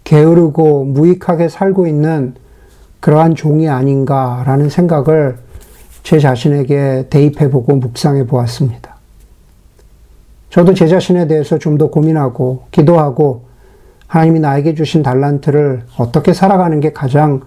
게으르고 0.03 0.85
무익하게 0.85 1.49
살고 1.49 1.87
있는 1.87 2.35
그러한 2.99 3.35
종이 3.35 3.67
아닌가라는 3.69 4.69
생각을 4.69 5.37
제 6.03 6.19
자신에게 6.19 7.07
대입해 7.09 7.49
보고 7.49 7.75
묵상해 7.75 8.25
보았습니다. 8.27 8.93
저도 10.49 10.73
제 10.73 10.87
자신에 10.87 11.27
대해서 11.27 11.57
좀 11.57 11.77
더 11.77 11.87
고민하고 11.87 12.63
기도하고 12.71 13.43
하나님이 14.07 14.39
나에게 14.39 14.75
주신 14.75 15.01
달란트를 15.01 15.83
어떻게 15.97 16.33
살아가는 16.33 16.79
게 16.79 16.93
가장 16.93 17.41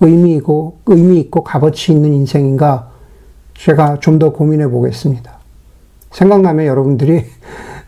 의미 0.00 0.36
있고, 0.36 0.78
의미 0.86 1.18
있고 1.20 1.42
값어치 1.42 1.92
있는 1.92 2.12
인생인가 2.12 2.90
제가 3.54 3.98
좀 4.00 4.18
더 4.18 4.32
고민해 4.32 4.68
보겠습니다. 4.68 5.32
생각나면 6.12 6.66
여러분들이 6.66 7.12
예, 7.14 7.26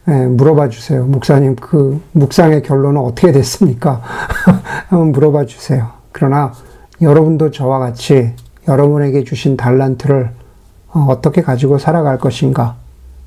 물어봐 0.07 0.69
주세요. 0.69 1.05
목사님, 1.07 1.57
그 1.57 2.01
묵상의 2.13 2.63
결론은 2.63 3.01
어떻게 3.01 3.33
됐습니까? 3.33 4.03
한번 4.89 5.13
물어봐 5.13 5.47
주세요. 5.47 5.91
그러나 6.13 6.53
여러분도 7.01 7.51
저와 7.51 7.79
같이 7.79 8.33
여러분에게 8.69 9.25
주신 9.25 9.57
달란트를 9.57 10.31
어, 10.93 11.07
어떻게 11.09 11.43
가지고 11.43 11.79
살아갈 11.79 12.19
것인가, 12.19 12.77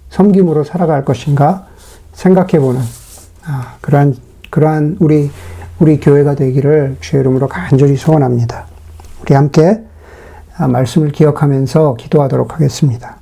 섬김으로 0.10 0.64
살아갈 0.64 1.04
것인가 1.04 1.68
생각해 2.14 2.60
보는 2.60 2.82
아, 3.46 3.76
그러한 3.82 4.16
그러한 4.50 4.98
우리 5.00 5.30
우리 5.80 6.00
교회가 6.00 6.36
되기를 6.36 6.98
주의 7.02 7.22
이름으로 7.22 7.48
간절히 7.48 7.96
소원합니다. 7.98 8.66
우리 9.22 9.34
함께 9.36 9.84
아, 10.58 10.68
말씀을 10.68 11.12
기억하면서 11.12 11.96
기도하도록 11.96 12.54
하겠습니다. 12.54 13.17